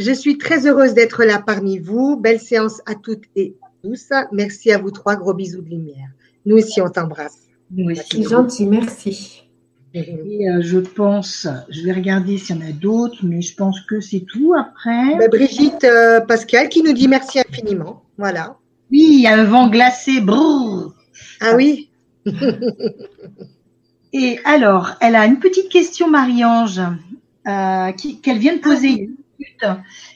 Je 0.00 0.12
suis 0.12 0.38
très 0.38 0.66
heureuse 0.66 0.94
d'être 0.94 1.24
là 1.24 1.42
parmi 1.44 1.78
vous. 1.78 2.16
Belle 2.16 2.40
séance 2.40 2.80
à 2.86 2.94
toutes 2.94 3.24
et 3.36 3.54
tous. 3.82 4.08
Merci 4.32 4.72
à 4.72 4.78
vous 4.78 4.90
trois. 4.90 5.14
Gros 5.14 5.34
bisous 5.34 5.60
de 5.60 5.68
lumière. 5.68 6.08
Nous 6.46 6.56
aussi, 6.56 6.80
on 6.80 6.88
t'embrasse. 6.88 7.40
C'est 8.10 8.22
gentil, 8.22 8.64
merci. 8.64 9.42
Et 9.92 10.48
euh, 10.48 10.62
je 10.62 10.78
pense, 10.78 11.46
je 11.68 11.82
vais 11.82 11.92
regarder 11.92 12.38
s'il 12.38 12.56
y 12.56 12.58
en 12.64 12.66
a 12.66 12.72
d'autres, 12.72 13.18
mais 13.24 13.42
je 13.42 13.54
pense 13.54 13.78
que 13.82 14.00
c'est 14.00 14.20
tout 14.20 14.54
après. 14.58 15.18
Bah, 15.18 15.28
Brigitte 15.28 15.84
euh, 15.84 16.20
Pascal 16.20 16.70
qui 16.70 16.82
nous 16.82 16.94
dit 16.94 17.06
merci 17.06 17.38
infiniment. 17.38 18.02
Voilà. 18.16 18.56
Oui, 18.90 19.06
il 19.10 19.20
y 19.20 19.26
a 19.26 19.34
un 19.34 19.44
vent 19.44 19.68
glacé. 19.68 20.22
Brrr. 20.22 20.94
Ah 21.42 21.56
oui. 21.56 21.90
Et 24.14 24.38
alors, 24.46 24.92
elle 25.02 25.14
a 25.14 25.26
une 25.26 25.40
petite 25.40 25.68
question, 25.68 26.08
Marie-Ange, 26.08 26.80
euh, 27.46 27.92
qu'elle 28.22 28.38
vient 28.38 28.56
de 28.56 28.60
poser. 28.60 29.10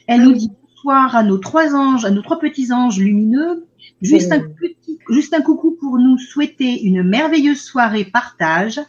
Elle 0.07 0.23
nous 0.23 0.33
dit 0.33 0.49
bonsoir 0.61 1.15
à 1.15 1.23
nos 1.23 1.37
trois 1.37 1.75
anges, 1.75 2.05
à 2.05 2.11
nos 2.11 2.21
trois 2.21 2.39
petits 2.39 2.71
anges 2.71 2.99
lumineux. 2.99 3.65
Juste 4.01 4.31
un, 4.31 4.39
petit, 4.39 4.99
juste 5.09 5.33
un 5.33 5.41
coucou 5.41 5.77
pour 5.79 5.97
nous 5.97 6.17
souhaiter 6.17 6.83
une 6.83 7.03
merveilleuse 7.03 7.61
soirée 7.61 8.05
partage. 8.05 8.79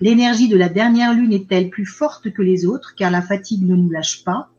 L'énergie 0.00 0.48
de 0.48 0.56
la 0.56 0.68
dernière 0.68 1.14
lune 1.14 1.32
est-elle 1.32 1.70
plus 1.70 1.86
forte 1.86 2.32
que 2.32 2.42
les 2.42 2.66
autres 2.66 2.94
car 2.96 3.10
la 3.10 3.22
fatigue 3.22 3.66
ne 3.66 3.76
nous 3.76 3.90
lâche 3.90 4.24
pas? 4.24 4.50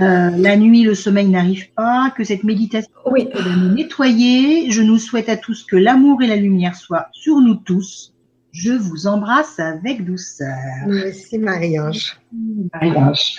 Euh, 0.00 0.30
la 0.30 0.56
nuit, 0.56 0.84
le 0.84 0.94
sommeil 0.94 1.28
n'arrive 1.28 1.70
pas, 1.74 2.12
que 2.16 2.24
cette 2.24 2.44
méditation 2.44 2.90
oui. 3.10 3.28
nous 3.34 3.74
nettoyer. 3.74 4.70
Je 4.70 4.80
nous 4.82 4.98
souhaite 4.98 5.28
à 5.28 5.36
tous 5.36 5.64
que 5.64 5.76
l'amour 5.76 6.22
et 6.22 6.26
la 6.26 6.36
lumière 6.36 6.76
soient 6.76 7.08
sur 7.12 7.40
nous 7.40 7.56
tous. 7.56 8.14
Je 8.52 8.72
vous 8.72 9.06
embrasse 9.06 9.58
avec 9.58 10.04
douceur. 10.04 10.56
Merci 10.86 11.38
Marie-Ange. 11.38 12.18
Marie-Ange. 12.72 13.34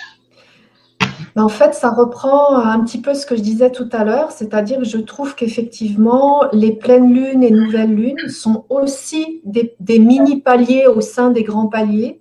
En 1.36 1.48
fait, 1.48 1.74
ça 1.74 1.90
reprend 1.90 2.56
un 2.56 2.80
petit 2.84 3.00
peu 3.00 3.12
ce 3.14 3.26
que 3.26 3.34
je 3.34 3.42
disais 3.42 3.70
tout 3.70 3.88
à 3.90 4.04
l'heure, 4.04 4.30
c'est-à-dire 4.30 4.78
que 4.78 4.84
je 4.84 4.98
trouve 4.98 5.34
qu'effectivement, 5.34 6.44
les 6.52 6.72
pleines 6.72 7.12
lunes 7.12 7.42
et 7.42 7.50
nouvelles 7.50 7.92
lunes 7.94 8.28
sont 8.28 8.66
aussi 8.68 9.40
des, 9.44 9.98
mini 9.98 10.40
paliers 10.40 10.86
au 10.86 11.00
sein 11.00 11.30
des 11.30 11.42
grands 11.42 11.66
paliers 11.66 12.20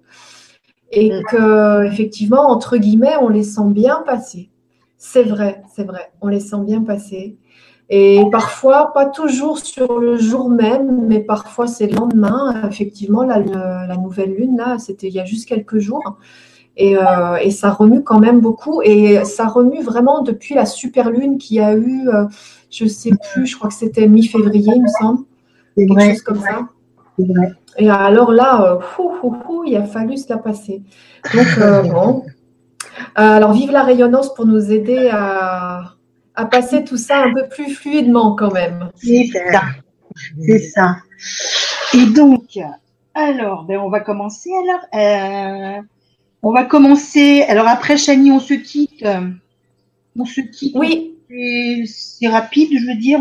et 0.92 1.12
mm. 1.12 1.24
que, 1.30 1.86
effectivement, 1.86 2.50
entre 2.50 2.78
guillemets, 2.78 3.16
on 3.22 3.30
les 3.30 3.44
sent 3.44 3.68
bien 3.68 4.02
passer. 4.04 4.50
C'est 4.98 5.24
vrai, 5.24 5.62
c'est 5.76 5.84
vrai, 5.84 6.12
on 6.22 6.28
les 6.28 6.40
sent 6.40 6.62
bien 6.66 6.82
passer. 6.82 7.38
Et 7.90 8.24
parfois, 8.32 8.94
pas 8.94 9.06
toujours 9.06 9.60
sur 9.60 10.00
le 10.00 10.18
jour 10.18 10.50
même, 10.50 11.06
mais 11.06 11.20
parfois 11.20 11.68
c'est 11.68 11.86
le 11.86 11.98
lendemain. 11.98 12.68
Effectivement, 12.68 13.24
la, 13.24 13.38
la 13.40 13.98
nouvelle 13.98 14.34
lune, 14.34 14.58
là, 14.58 14.80
c'était 14.80 15.08
il 15.08 15.14
y 15.14 15.20
a 15.20 15.26
juste 15.26 15.48
quelques 15.48 15.78
jours. 15.78 16.18
Euh, 16.82 17.36
et, 17.36 17.52
ça 17.52 17.70
remue 17.70 18.04
quand 18.04 18.20
même 18.20 18.40
beaucoup. 18.40 18.82
Et 18.82 19.24
ça 19.26 19.48
remue 19.48 19.82
vraiment 19.82 20.22
depuis 20.22 20.56
la 20.56 20.66
super 20.66 21.10
lune 21.10 21.38
qui 21.38 21.60
a 21.60 21.74
eu, 21.74 22.08
euh, 22.10 22.26
je 22.72 22.86
ne 22.86 22.90
sais 22.90 23.12
plus, 23.32 23.46
je 23.46 23.56
crois 23.56 23.70
que 23.70 23.76
c'était 23.76 24.08
mi-février, 24.08 24.74
il 24.76 24.82
me 24.82 24.88
semble. 24.88 25.26
C'est 25.78 25.86
vrai. 25.86 26.10
Chose 26.10 26.22
comme 26.24 26.40
ça. 26.42 26.68
Vrai. 27.18 27.54
Et 27.78 27.90
alors 27.90 28.32
là, 28.32 28.80
euh, 28.98 29.30
il 29.66 29.76
a 29.76 29.84
fallu 29.84 30.18
se 30.18 30.30
la 30.30 30.38
passer. 30.38 30.82
Donc, 31.34 31.92
bon. 31.92 32.26
alors, 33.16 33.54
vive 33.54 33.72
la 33.72 33.84
rayonnance 33.84 34.34
pour 34.34 34.46
nous 34.46 34.72
aider 34.72 35.10
à, 35.12 35.94
à, 36.36 36.46
passer 36.46 36.84
tout 36.84 36.98
ça 36.98 37.24
un 37.24 37.34
peu 37.34 37.48
plus 37.50 37.74
fluidement 37.74 38.36
quand 38.36 38.52
même. 38.52 38.90
C'est 38.96 39.30
ça. 39.52 39.62
C'est 40.42 40.60
ça. 40.60 40.98
Et 41.94 42.06
donc, 42.08 42.60
alors, 43.16 43.66
ben, 43.66 43.78
on 43.78 43.90
va 43.90 44.00
commencer 44.00 44.50
alors. 44.52 45.84
On 46.44 46.52
va 46.52 46.66
commencer. 46.66 47.44
Alors 47.48 47.68
après, 47.68 47.98
Chani, 47.98 48.32
on 48.32 48.40
se 48.40 48.54
quitte. 48.54 49.06
On 50.18 50.26
se 50.26 50.42
quitte. 50.42 50.76
Oui. 50.78 51.18
C'est 51.88 52.28
rapide, 52.28 52.70
je 52.80 52.86
veux 52.86 53.00
dire. 53.00 53.20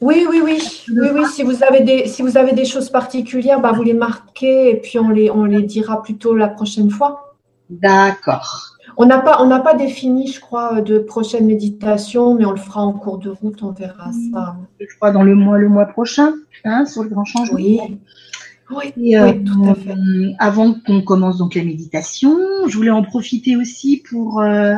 Oui, 0.00 0.26
oui, 0.28 0.40
oui. 0.42 0.58
Oui, 0.88 1.08
oui. 1.14 1.24
Si 1.32 1.42
vous 1.42 1.62
avez 1.62 1.80
des, 1.80 2.06
si 2.08 2.22
vous 2.22 2.36
avez 2.36 2.52
des 2.52 2.64
choses 2.64 2.90
particulières, 2.90 3.60
bah, 3.60 3.72
vous 3.72 3.82
les 3.82 3.94
marquez 3.94 4.70
et 4.70 4.76
puis 4.76 4.98
on 4.98 5.10
les, 5.10 5.30
on 5.30 5.44
les 5.44 5.62
dira 5.62 6.02
plutôt 6.02 6.34
la 6.34 6.48
prochaine 6.48 6.90
fois. 6.90 7.36
D'accord. 7.70 8.76
On 8.96 9.06
n'a 9.06 9.20
pas, 9.20 9.40
on 9.40 9.46
n'a 9.46 9.60
pas 9.60 9.74
défini, 9.74 10.26
je 10.26 10.40
crois, 10.40 10.80
de 10.80 10.98
prochaine 10.98 11.46
méditation, 11.46 12.34
mais 12.34 12.44
on 12.44 12.50
le 12.50 12.58
fera 12.58 12.82
en 12.82 12.92
cours 12.92 13.18
de 13.18 13.30
route, 13.30 13.62
on 13.62 13.70
verra 13.70 14.10
ça. 14.32 14.56
Je 14.80 14.96
crois 14.96 15.12
dans 15.12 15.22
le 15.22 15.34
mois, 15.34 15.56
le 15.56 15.68
mois 15.68 15.86
prochain, 15.86 16.34
hein, 16.64 16.84
sur 16.84 17.02
le 17.02 17.08
grand 17.08 17.24
changement. 17.24 17.56
Oui. 17.56 17.80
Oui, 18.74 19.16
euh, 19.16 19.32
tout 19.32 19.64
à 19.68 19.74
fait. 19.74 19.94
Avant 20.38 20.74
qu'on 20.74 21.02
commence 21.02 21.38
donc 21.38 21.54
la 21.54 21.64
méditation, 21.64 22.36
je 22.66 22.76
voulais 22.76 22.90
en 22.90 23.02
profiter 23.02 23.56
aussi 23.56 24.02
pour 24.08 24.40
euh, 24.40 24.74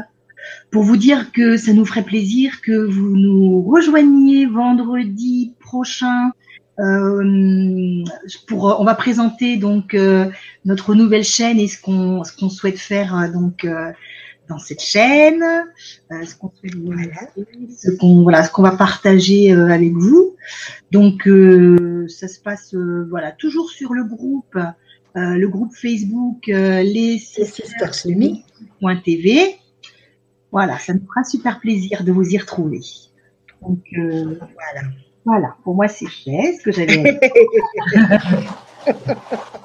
pour 0.70 0.82
vous 0.82 0.96
dire 0.96 1.32
que 1.32 1.56
ça 1.56 1.72
nous 1.72 1.84
ferait 1.84 2.02
plaisir 2.02 2.60
que 2.60 2.72
vous 2.72 3.16
nous 3.16 3.62
rejoigniez 3.62 4.46
vendredi 4.46 5.54
prochain. 5.60 6.32
Euh, 6.80 8.02
pour, 8.48 8.80
on 8.80 8.84
va 8.84 8.96
présenter 8.96 9.56
donc 9.56 9.96
notre 10.64 10.94
nouvelle 10.94 11.22
chaîne 11.22 11.60
et 11.60 11.68
ce 11.68 11.80
qu'on 11.80 12.24
ce 12.24 12.36
qu'on 12.36 12.48
souhaite 12.48 12.78
faire 12.78 13.30
donc 13.32 13.64
dans 14.48 14.58
cette 14.58 14.80
chaîne, 14.80 15.42
euh, 16.12 16.24
ce 16.24 16.34
qu'on 17.96 18.22
voilà, 18.22 18.42
va 18.58 18.72
partager 18.72 19.52
euh, 19.52 19.68
avec 19.68 19.92
vous. 19.92 20.36
Donc 20.90 21.26
euh, 21.26 22.06
ça 22.08 22.28
se 22.28 22.40
passe 22.40 22.74
voilà 22.74 23.32
toujours 23.32 23.70
sur 23.70 23.94
le 23.94 24.04
groupe 24.04 24.58
le 25.16 25.46
groupe 25.46 25.72
Facebook 25.72 26.46
les 26.46 27.18
Sisters 27.18 27.94
TV. 29.04 29.56
Voilà, 30.50 30.78
ça 30.78 30.92
nous 30.92 31.06
fera 31.06 31.24
super 31.24 31.60
plaisir 31.60 32.04
de 32.04 32.12
vous 32.12 32.28
y 32.30 32.38
retrouver. 32.38 32.80
Donc 33.62 33.84
voilà. 33.94 34.88
Voilà, 35.26 35.56
pour 35.64 35.74
moi 35.74 35.88
c'est 35.88 36.08
fait 36.08 36.58
ce 36.58 36.62
que 36.62 36.72
j'avais. 36.72 37.18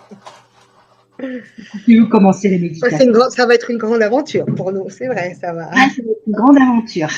tu 1.86 2.00
veux 2.00 2.06
commencer 2.08 2.50
les 2.50 2.60
méditations. 2.60 3.30
Ça, 3.30 3.46
va 3.46 3.56
être 3.56 3.70
une 3.70 3.78
grande 3.78 4.02
aventure 4.02 4.46
pour 4.46 4.72
nous, 4.72 4.90
c'est 4.90 5.08
vrai, 5.08 5.36
ça 5.40 5.54
va. 5.54 5.70
Ah, 5.72 5.88
ça 5.96 6.02
va 6.04 6.12
être 6.12 6.22
une 6.28 6.34
grande 6.34 6.58
aventure. 6.58 7.10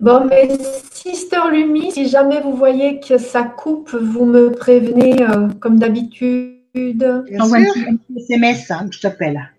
Bon, 0.00 0.26
mais 0.28 0.48
Sister 0.92 1.40
Lumi, 1.50 1.90
si 1.92 2.08
jamais 2.08 2.40
vous 2.40 2.54
voyez 2.54 3.00
que 3.00 3.18
ça 3.18 3.42
coupe, 3.42 3.94
vous 3.94 4.24
me 4.24 4.50
prévenez 4.50 5.22
euh, 5.22 5.48
comme 5.60 5.78
d'habitude. 5.78 6.58
J'envoie 6.74 7.58
un 7.58 8.16
SMS, 8.16 8.70
hein, 8.70 8.86
je 8.90 9.00
t'appelle. 9.00 9.50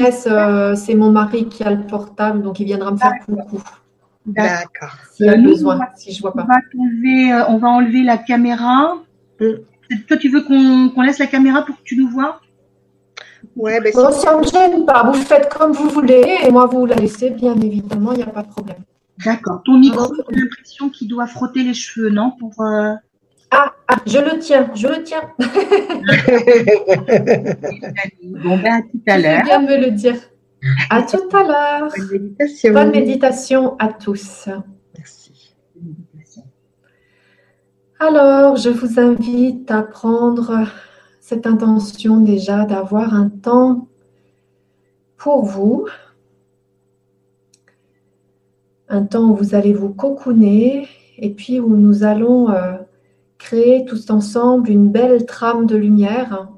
Euh, 0.00 0.74
c'est 0.74 0.94
mon 0.94 1.10
mari 1.10 1.48
qui 1.48 1.62
a 1.64 1.70
le 1.70 1.86
portable, 1.86 2.42
donc 2.42 2.60
il 2.60 2.66
viendra 2.66 2.90
me 2.90 2.98
faire 2.98 3.12
coucou. 3.24 3.62
D'accord. 4.26 4.96
S'il 5.12 5.28
a 5.28 5.36
besoin, 5.36 5.80
si 5.96 6.12
je 6.12 6.20
vois 6.20 6.32
pas. 6.32 6.42
On 6.42 6.46
va 6.46 6.58
enlever, 6.78 7.32
euh, 7.32 7.44
on 7.48 7.58
va 7.58 7.68
enlever 7.68 8.02
la 8.02 8.18
caméra. 8.18 8.98
Mm. 9.40 9.44
Toi, 10.08 10.16
tu 10.16 10.28
veux 10.28 10.42
qu'on 10.42 11.02
laisse 11.02 11.18
la 11.18 11.26
caméra 11.26 11.64
pour 11.64 11.76
que 11.76 11.82
tu 11.82 11.96
nous 11.96 12.08
vois? 12.08 12.40
Ouais, 13.54 13.80
ben 13.80 13.92
bon, 13.94 14.10
ça 14.10 14.34
ne 14.34 14.40
me 14.40 14.44
gêne 14.44 14.84
pas. 14.84 15.04
Vous 15.04 15.14
faites 15.14 15.48
comme 15.48 15.72
vous 15.72 15.88
voulez 15.88 16.38
et 16.44 16.50
moi, 16.50 16.66
vous 16.66 16.86
la 16.86 16.96
laissez, 16.96 17.30
bien 17.30 17.58
évidemment, 17.60 18.12
il 18.12 18.18
n'y 18.18 18.22
a 18.22 18.26
pas 18.26 18.42
de 18.42 18.48
problème. 18.48 18.78
D'accord. 19.24 19.62
Ton 19.64 19.78
micro, 19.78 20.12
j'ai 20.14 20.40
l'impression 20.40 20.90
qu'il 20.90 21.08
doit 21.08 21.26
frotter 21.26 21.62
les 21.62 21.74
cheveux, 21.74 22.10
non? 22.10 22.32
Pour, 22.38 22.52
euh, 22.60 22.94
ah, 23.50 23.72
ah, 23.88 23.96
je 24.06 24.18
le 24.18 24.38
tiens, 24.38 24.70
je 24.74 24.88
le 24.88 25.02
tiens. 25.02 25.22
bon, 28.44 28.58
ben, 28.58 28.74
à 28.74 28.82
tout 28.82 29.00
à 29.06 29.18
l'heure. 29.18 29.42
bien 29.44 29.60
me 29.60 29.78
le 29.78 29.90
dire. 29.92 30.16
À 30.90 31.02
tout 31.02 31.28
à 31.32 31.42
l'heure. 31.42 31.90
Bonne 31.96 32.10
méditation. 32.10 32.72
Bonne 32.72 32.90
méditation 32.90 33.76
à 33.78 33.88
tous. 33.88 34.48
Alors, 37.98 38.56
je 38.56 38.68
vous 38.68 39.00
invite 39.00 39.70
à 39.70 39.82
prendre 39.82 40.66
cette 41.18 41.46
intention 41.46 42.20
déjà 42.20 42.66
d'avoir 42.66 43.14
un 43.14 43.30
temps 43.30 43.88
pour 45.16 45.46
vous, 45.46 45.86
un 48.90 49.02
temps 49.02 49.30
où 49.30 49.34
vous 49.34 49.54
allez 49.54 49.72
vous 49.72 49.94
cocooner 49.94 50.86
et 51.16 51.30
puis 51.30 51.58
où 51.58 51.74
nous 51.74 52.04
allons 52.04 52.50
euh, 52.50 52.74
créer 53.38 53.86
tous 53.86 54.10
ensemble 54.10 54.68
une 54.68 54.90
belle 54.90 55.24
trame 55.24 55.64
de 55.64 55.76
lumière 55.76 56.50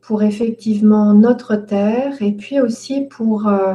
pour 0.00 0.22
effectivement 0.22 1.12
notre 1.12 1.56
terre 1.56 2.22
et 2.22 2.30
puis 2.30 2.60
aussi 2.60 3.00
pour 3.06 3.48
euh, 3.48 3.74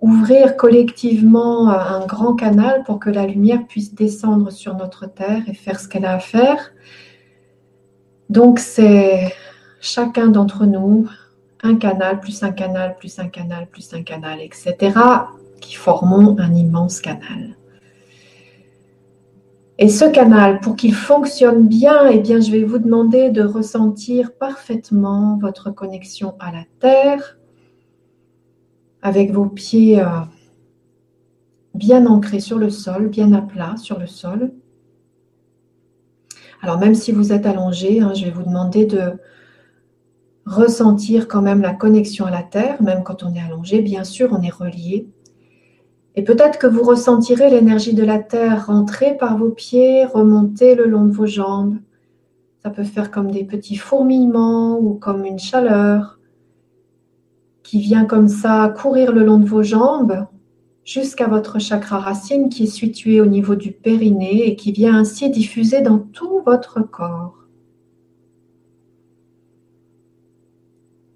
ouvrir 0.00 0.56
collectivement 0.56 1.68
un 1.68 2.06
grand 2.06 2.34
canal 2.34 2.82
pour 2.84 2.98
que 2.98 3.10
la 3.10 3.26
lumière 3.26 3.66
puisse 3.66 3.94
descendre 3.94 4.50
sur 4.50 4.74
notre 4.74 5.06
terre 5.06 5.42
et 5.46 5.54
faire 5.54 5.78
ce 5.78 5.88
qu'elle 5.88 6.06
a 6.06 6.14
à 6.14 6.18
faire. 6.18 6.72
Donc 8.30 8.58
c'est 8.58 9.34
chacun 9.80 10.28
d'entre 10.28 10.64
nous 10.64 11.08
un 11.62 11.76
canal, 11.76 12.20
plus 12.20 12.42
un 12.42 12.52
canal, 12.52 12.96
plus 12.98 13.18
un 13.18 13.28
canal, 13.28 13.66
plus 13.66 13.92
un 13.92 14.02
canal, 14.02 14.40
etc., 14.40 14.76
qui 15.60 15.74
formons 15.74 16.36
un 16.38 16.54
immense 16.54 17.00
canal. 17.00 17.56
Et 19.78 19.88
ce 19.88 20.04
canal, 20.04 20.60
pour 20.60 20.76
qu'il 20.76 20.94
fonctionne 20.94 21.66
bien, 21.66 22.06
eh 22.08 22.18
bien, 22.18 22.40
je 22.40 22.50
vais 22.50 22.64
vous 22.64 22.78
demander 22.78 23.30
de 23.30 23.42
ressentir 23.42 24.32
parfaitement 24.32 25.38
votre 25.40 25.70
connexion 25.70 26.34
à 26.38 26.52
la 26.52 26.64
Terre, 26.80 27.38
avec 29.02 29.32
vos 29.32 29.46
pieds 29.46 30.00
euh, 30.00 30.20
bien 31.74 32.06
ancrés 32.06 32.40
sur 32.40 32.58
le 32.58 32.70
sol, 32.70 33.08
bien 33.08 33.32
à 33.32 33.40
plat 33.40 33.74
sur 33.76 33.98
le 33.98 34.06
sol. 34.06 34.52
Alors 36.62 36.78
même 36.78 36.94
si 36.94 37.12
vous 37.12 37.32
êtes 37.32 37.46
allongé, 37.46 38.00
hein, 38.00 38.12
je 38.14 38.26
vais 38.26 38.30
vous 38.30 38.42
demander 38.42 38.84
de 38.84 39.12
ressentir 40.44 41.28
quand 41.28 41.42
même 41.42 41.62
la 41.62 41.72
connexion 41.72 42.26
à 42.26 42.30
la 42.30 42.42
terre, 42.42 42.82
même 42.82 43.02
quand 43.02 43.22
on 43.22 43.34
est 43.34 43.40
allongé. 43.40 43.80
Bien 43.80 44.04
sûr, 44.04 44.30
on 44.32 44.42
est 44.42 44.52
relié. 44.52 45.08
Et 46.16 46.22
peut-être 46.22 46.58
que 46.58 46.66
vous 46.66 46.82
ressentirez 46.82 47.50
l'énergie 47.50 47.94
de 47.94 48.04
la 48.04 48.18
terre 48.18 48.66
rentrer 48.66 49.16
par 49.16 49.38
vos 49.38 49.50
pieds, 49.50 50.04
remonter 50.04 50.74
le 50.74 50.86
long 50.86 51.04
de 51.04 51.12
vos 51.12 51.26
jambes. 51.26 51.78
Ça 52.62 52.70
peut 52.70 52.84
faire 52.84 53.10
comme 53.10 53.30
des 53.30 53.44
petits 53.44 53.76
fourmillements 53.76 54.78
ou 54.78 54.94
comme 54.94 55.24
une 55.24 55.38
chaleur 55.38 56.19
qui 57.62 57.80
vient 57.80 58.04
comme 58.04 58.28
ça 58.28 58.68
courir 58.76 59.12
le 59.12 59.24
long 59.24 59.38
de 59.38 59.46
vos 59.46 59.62
jambes 59.62 60.26
jusqu'à 60.84 61.28
votre 61.28 61.58
chakra 61.58 61.98
racine 61.98 62.48
qui 62.48 62.64
est 62.64 62.66
situé 62.66 63.20
au 63.20 63.26
niveau 63.26 63.54
du 63.54 63.72
périnée 63.72 64.46
et 64.46 64.56
qui 64.56 64.72
vient 64.72 64.96
ainsi 64.96 65.30
diffuser 65.30 65.82
dans 65.82 65.98
tout 65.98 66.42
votre 66.44 66.80
corps. 66.80 67.46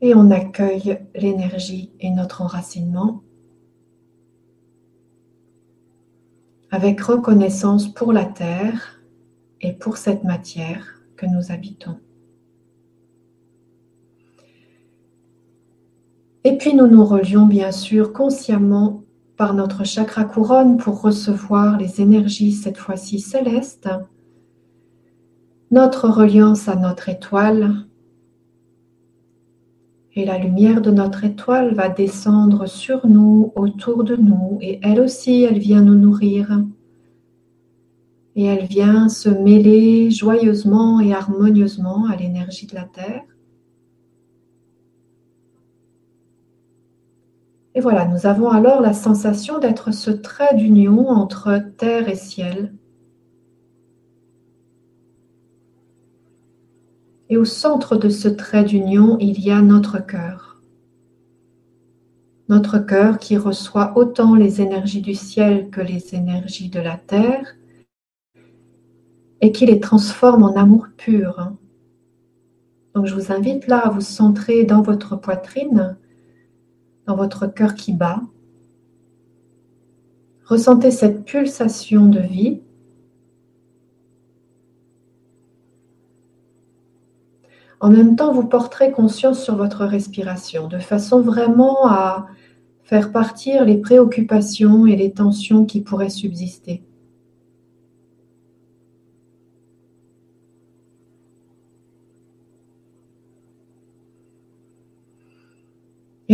Et 0.01 0.15
on 0.15 0.31
accueille 0.31 0.99
l'énergie 1.15 1.91
et 1.99 2.11
notre 2.11 2.43
enracinement 2.43 3.23
avec 6.71 7.01
reconnaissance 7.01 7.87
pour 7.95 8.13
la 8.13 8.25
Terre 8.25 9.01
et 9.61 9.73
pour 9.73 9.97
cette 9.97 10.25
matière 10.25 11.01
que 11.17 11.25
nous 11.25 11.53
habitons. 11.53 12.01
Et 16.45 16.59
puis 16.59 16.75
nous 16.75 16.87
nous 16.87 17.05
relions 17.05 17.47
bien 17.47 17.73
sûr 17.73 18.13
consciemment 18.13 19.03
par 19.37 19.55
notre 19.55 19.85
chakra 19.85 20.25
couronne 20.25 20.77
pour 20.77 21.01
recevoir 21.01 21.79
les 21.79 22.01
énergies 22.01 22.53
cette 22.53 22.77
fois-ci 22.77 23.19
célestes, 23.19 23.89
notre 25.71 26.09
reliance 26.09 26.69
à 26.69 26.77
notre 26.77 27.09
étoile, 27.09 27.87
et 30.17 30.25
la 30.25 30.39
lumière 30.39 30.81
de 30.81 30.93
notre 30.93 31.25
étoile 31.25 31.75
va 31.75 31.89
descendre 31.89 32.67
sur 32.67 33.07
nous, 33.07 33.53
autour 33.57 34.05
de 34.05 34.15
nous, 34.15 34.59
et 34.61 34.79
elle 34.83 35.01
aussi, 35.01 35.43
elle 35.43 35.59
vient 35.59 35.81
nous 35.81 35.97
nourrir. 35.97 36.63
Et 38.37 38.45
elle 38.45 38.67
vient 38.67 39.09
se 39.09 39.29
mêler 39.29 40.11
joyeusement 40.11 41.01
et 41.01 41.13
harmonieusement 41.13 42.07
à 42.07 42.15
l'énergie 42.15 42.67
de 42.67 42.77
la 42.77 42.85
Terre. 42.85 43.23
Et 47.75 47.81
voilà, 47.81 48.05
nous 48.07 48.27
avons 48.27 48.51
alors 48.51 48.81
la 48.81 48.93
sensation 48.93 49.59
d'être 49.59 49.93
ce 49.93 50.13
trait 50.13 50.55
d'union 50.55 51.09
entre 51.09 51.61
terre 51.77 52.09
et 52.09 52.15
ciel. 52.15 52.73
Et 57.29 57.37
au 57.37 57.45
centre 57.45 57.97
de 57.97 58.09
ce 58.09 58.29
trait 58.29 58.63
d'union, 58.63 59.19
il 59.19 59.41
y 59.41 59.51
a 59.51 59.61
notre 59.61 59.99
cœur. 59.99 60.63
Notre 62.49 62.79
cœur 62.79 63.19
qui 63.19 63.37
reçoit 63.37 63.97
autant 63.99 64.37
les 64.37 64.61
énergies 64.61 65.01
du 65.01 65.15
ciel 65.15 65.71
que 65.71 65.81
les 65.81 66.15
énergies 66.15 66.69
de 66.69 66.79
la 66.79 66.97
terre 66.97 67.57
et 69.41 69.51
qui 69.51 69.67
les 69.67 69.81
transforme 69.81 70.45
en 70.45 70.55
amour 70.55 70.87
pur. 70.97 71.53
Donc 72.95 73.07
je 73.07 73.15
vous 73.15 73.33
invite 73.33 73.67
là 73.67 73.79
à 73.79 73.91
vous 73.91 74.01
centrer 74.01 74.65
dans 74.65 74.83
votre 74.83 75.17
poitrine 75.17 75.97
dans 77.07 77.17
votre 77.17 77.47
cœur 77.47 77.75
qui 77.75 77.93
bat. 77.93 78.23
Ressentez 80.47 80.91
cette 80.91 81.25
pulsation 81.25 82.07
de 82.07 82.21
vie. 82.21 82.61
En 87.81 87.91
même 87.91 88.17
temps, 88.17 88.33
vous 88.33 88.47
porterez 88.47 88.93
conscience 88.93 89.43
sur 89.43 89.57
votre 89.57 89.85
respiration, 89.85 90.69
de 90.69 90.79
façon 90.79 91.21
vraiment 91.21 91.87
à 91.87 92.27
faire 92.83 93.13
partir 93.13 93.65
les 93.65 93.79
préoccupations 93.79 94.87
et 94.87 94.97
les 94.97 95.13
tensions 95.13 95.65
qui 95.65 95.81
pourraient 95.81 96.11
subsister. 96.11 96.83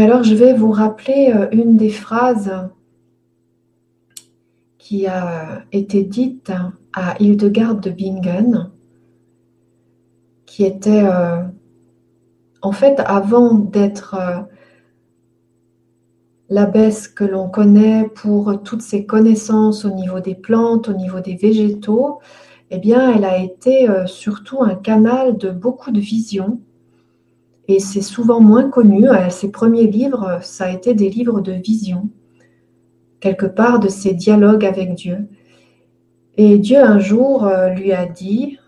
Et 0.00 0.02
alors, 0.02 0.22
je 0.22 0.34
vais 0.34 0.54
vous 0.54 0.70
rappeler 0.70 1.30
euh, 1.30 1.46
une 1.52 1.76
des 1.76 1.90
phrases 1.90 2.50
qui 4.78 5.06
a 5.06 5.62
été 5.72 6.04
dite 6.04 6.50
à 6.94 7.20
Hildegard 7.20 7.74
de 7.74 7.90
Bingen, 7.90 8.70
qui 10.46 10.64
était 10.64 11.04
euh, 11.04 11.42
en 12.62 12.72
fait 12.72 12.98
avant 13.00 13.52
d'être 13.52 14.14
euh, 14.14 14.40
l'abbesse 16.48 17.06
que 17.06 17.24
l'on 17.24 17.50
connaît 17.50 18.08
pour 18.08 18.62
toutes 18.62 18.80
ses 18.80 19.04
connaissances 19.04 19.84
au 19.84 19.90
niveau 19.90 20.20
des 20.20 20.34
plantes, 20.34 20.88
au 20.88 20.94
niveau 20.94 21.20
des 21.20 21.34
végétaux, 21.34 22.20
eh 22.70 22.78
bien, 22.78 23.14
elle 23.14 23.26
a 23.26 23.36
été 23.36 23.86
surtout 24.06 24.62
un 24.62 24.76
canal 24.76 25.36
de 25.36 25.50
beaucoup 25.50 25.90
de 25.90 26.00
visions 26.00 26.58
et 27.70 27.78
c'est 27.78 28.02
souvent 28.02 28.40
moins 28.40 28.68
connu. 28.68 29.08
Euh, 29.08 29.30
ses 29.30 29.50
premiers 29.52 29.86
livres, 29.86 30.40
ça 30.42 30.64
a 30.64 30.70
été 30.70 30.92
des 30.92 31.08
livres 31.08 31.40
de 31.40 31.52
vision, 31.52 32.08
quelque 33.20 33.46
part 33.46 33.78
de 33.78 33.88
ses 33.88 34.12
dialogues 34.12 34.64
avec 34.64 34.94
Dieu. 34.94 35.28
Et 36.36 36.58
Dieu 36.58 36.78
un 36.78 36.98
jour 36.98 37.46
euh, 37.46 37.68
lui 37.68 37.92
a 37.92 38.06
dit, 38.06 38.58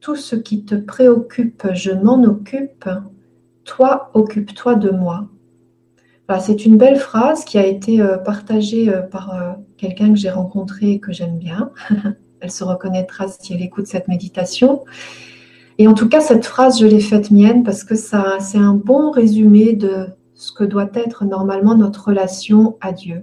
tout 0.00 0.16
ce 0.16 0.36
qui 0.36 0.64
te 0.64 0.74
préoccupe, 0.74 1.66
je 1.74 1.90
m'en 1.90 2.22
occupe, 2.24 2.88
toi 3.64 4.10
occupe-toi 4.14 4.76
de 4.76 4.90
moi. 4.90 5.28
c'est 6.40 6.64
une 6.64 6.78
belle 6.78 6.98
phrase 6.98 7.44
qui 7.44 7.58
a 7.58 7.66
été 7.66 8.00
euh, 8.00 8.16
partagée 8.16 8.90
par 9.10 9.58
quelqu'un 9.76 10.10
que 10.10 10.18
j'ai 10.18 10.30
rencontré 10.30 10.92
et 10.92 10.98
que 10.98 11.12
j'aime 11.12 11.36
bien. 11.36 11.72
elle 12.40 12.50
se 12.50 12.64
reconnaîtra 12.64 13.28
si 13.28 13.52
elle 13.52 13.62
écoute 13.62 13.86
cette 13.86 14.08
méditation. 14.08 14.82
Et 15.78 15.88
en 15.88 15.94
tout 15.94 16.08
cas, 16.08 16.20
cette 16.20 16.46
phrase, 16.46 16.78
je 16.78 16.86
l'ai 16.86 17.00
faite 17.00 17.30
mienne 17.30 17.64
parce 17.64 17.82
que 17.82 17.96
ça, 17.96 18.38
c'est 18.38 18.58
un 18.58 18.74
bon 18.74 19.10
résumé 19.10 19.74
de 19.74 20.06
ce 20.34 20.52
que 20.52 20.64
doit 20.64 20.90
être 20.94 21.24
normalement 21.24 21.74
notre 21.74 22.08
relation 22.08 22.76
à 22.80 22.92
Dieu. 22.92 23.22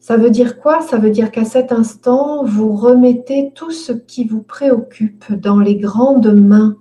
Ça 0.00 0.16
veut 0.16 0.30
dire 0.30 0.60
quoi? 0.60 0.82
Ça 0.82 0.98
veut 0.98 1.10
dire 1.10 1.30
qu'à 1.30 1.44
cet 1.44 1.72
instant, 1.72 2.44
vous 2.44 2.74
remettez 2.74 3.52
tout 3.54 3.70
ce 3.70 3.92
qui 3.92 4.24
vous 4.24 4.42
préoccupe 4.42 5.32
dans 5.32 5.58
les 5.58 5.76
grandes 5.76 6.32
mains 6.32 6.76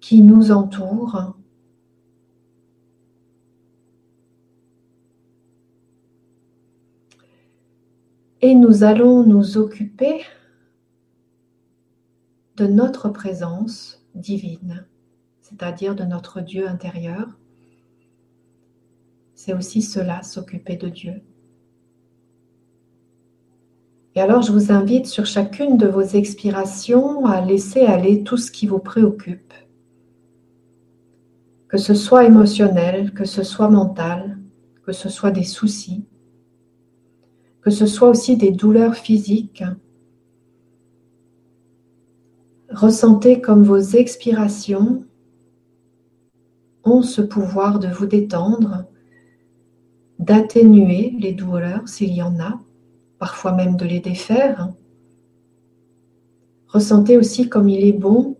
qui 0.00 0.22
nous 0.22 0.50
entourent. 0.50 1.34
Et 8.40 8.54
nous 8.54 8.84
allons 8.84 9.24
nous 9.24 9.58
occuper 9.58 10.22
de 12.60 12.66
notre 12.66 13.08
présence 13.08 14.04
divine, 14.14 14.84
c'est-à-dire 15.40 15.94
de 15.94 16.04
notre 16.04 16.42
Dieu 16.42 16.68
intérieur. 16.68 17.38
C'est 19.34 19.54
aussi 19.54 19.80
cela, 19.80 20.22
s'occuper 20.22 20.76
de 20.76 20.90
Dieu. 20.90 21.22
Et 24.14 24.20
alors, 24.20 24.42
je 24.42 24.52
vous 24.52 24.72
invite 24.72 25.06
sur 25.06 25.24
chacune 25.24 25.78
de 25.78 25.86
vos 25.86 26.02
expirations 26.02 27.24
à 27.24 27.40
laisser 27.40 27.80
aller 27.80 28.24
tout 28.24 28.36
ce 28.36 28.50
qui 28.50 28.66
vous 28.66 28.78
préoccupe, 28.78 29.54
que 31.68 31.78
ce 31.78 31.94
soit 31.94 32.26
émotionnel, 32.26 33.14
que 33.14 33.24
ce 33.24 33.42
soit 33.42 33.70
mental, 33.70 34.38
que 34.84 34.92
ce 34.92 35.08
soit 35.08 35.30
des 35.30 35.44
soucis, 35.44 36.04
que 37.62 37.70
ce 37.70 37.86
soit 37.86 38.10
aussi 38.10 38.36
des 38.36 38.50
douleurs 38.50 38.96
physiques, 38.96 39.64
Ressentez 42.70 43.40
comme 43.40 43.64
vos 43.64 43.80
expirations 43.80 45.04
ont 46.84 47.02
ce 47.02 47.20
pouvoir 47.20 47.80
de 47.80 47.88
vous 47.88 48.06
détendre, 48.06 48.84
d'atténuer 50.20 51.16
les 51.18 51.32
douleurs 51.32 51.88
s'il 51.88 52.12
y 52.14 52.22
en 52.22 52.38
a, 52.38 52.60
parfois 53.18 53.52
même 53.52 53.76
de 53.76 53.84
les 53.86 53.98
défaire. 53.98 54.72
Ressentez 56.68 57.16
aussi 57.16 57.48
comme 57.48 57.68
il 57.68 57.84
est 57.84 57.92
bon 57.92 58.36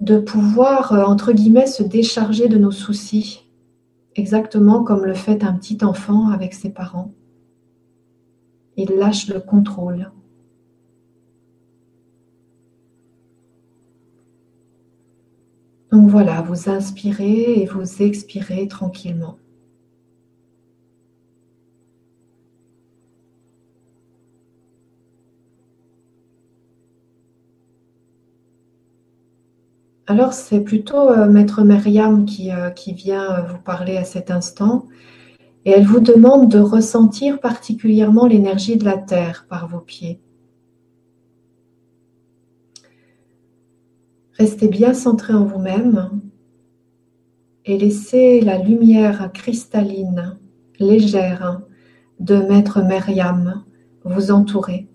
de 0.00 0.18
pouvoir, 0.18 0.92
euh, 0.92 1.04
entre 1.04 1.32
guillemets, 1.32 1.66
se 1.66 1.84
décharger 1.84 2.48
de 2.48 2.58
nos 2.58 2.72
soucis, 2.72 3.48
exactement 4.16 4.82
comme 4.82 5.04
le 5.04 5.14
fait 5.14 5.44
un 5.44 5.52
petit 5.54 5.78
enfant 5.84 6.30
avec 6.30 6.54
ses 6.54 6.70
parents. 6.70 7.14
Il 8.76 8.90
lâche 8.96 9.28
le 9.28 9.38
contrôle. 9.38 10.10
Donc 15.92 16.08
voilà, 16.10 16.42
vous 16.42 16.68
inspirez 16.68 17.60
et 17.60 17.66
vous 17.66 18.02
expirez 18.02 18.68
tranquillement. 18.68 19.38
Alors 30.10 30.32
c'est 30.32 30.60
plutôt 30.60 31.10
euh, 31.10 31.26
Maître 31.28 31.62
Myriam 31.62 32.24
qui, 32.24 32.50
euh, 32.50 32.70
vient 32.88 33.30
euh, 33.30 33.42
vous 33.42 33.58
parler 33.58 33.98
à 33.98 34.04
cet 34.04 34.30
instant 34.30 34.86
et 35.66 35.70
elle 35.72 35.84
vous 35.84 36.00
demande 36.00 36.50
de 36.50 36.58
ressentir 36.58 37.40
particulièrement 37.40 38.26
l'énergie 38.26 38.78
de 38.78 38.86
la 38.86 38.96
Terre 38.96 39.46
par 39.50 39.68
vos 39.68 39.80
pieds. 39.80 40.18
Restez 44.38 44.68
bien 44.68 44.94
centré 44.94 45.34
en 45.34 45.44
vous-même 45.44 46.20
et 47.64 47.76
laissez 47.76 48.40
la 48.40 48.56
lumière 48.56 49.32
cristalline, 49.32 50.38
légère 50.78 51.60
de 52.20 52.36
Maître 52.36 52.80
Myriam 52.80 53.64
vous 54.04 54.30
entourer. 54.30 54.86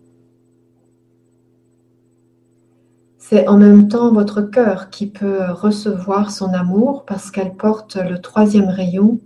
C'est 3.17 3.49
en 3.49 3.57
même 3.57 3.89
temps 3.89 4.13
votre 4.13 4.41
cœur 4.41 4.89
qui 4.89 5.07
peut 5.07 5.51
recevoir 5.51 6.31
son 6.31 6.53
amour 6.53 7.03
parce 7.05 7.29
qu'elle 7.29 7.55
porte 7.55 7.97
le 7.97 8.21
troisième 8.21 8.69
rayon 8.69 9.19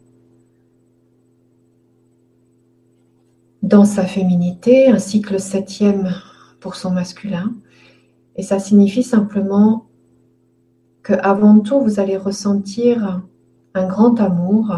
dans 3.61 3.85
sa 3.85 4.05
féminité 4.05 4.87
ainsi 4.87 5.21
que 5.21 5.33
le 5.33 5.39
septième 5.39 6.11
pour 6.59 6.75
son 6.75 6.89
masculin. 6.89 7.53
Et 8.35 8.41
ça 8.41 8.57
signifie 8.57 9.03
simplement 9.03 9.86
avant 11.09 11.59
tout, 11.59 11.79
vous 11.79 11.99
allez 11.99 12.17
ressentir 12.17 13.21
un 13.73 13.87
grand 13.87 14.19
amour, 14.19 14.75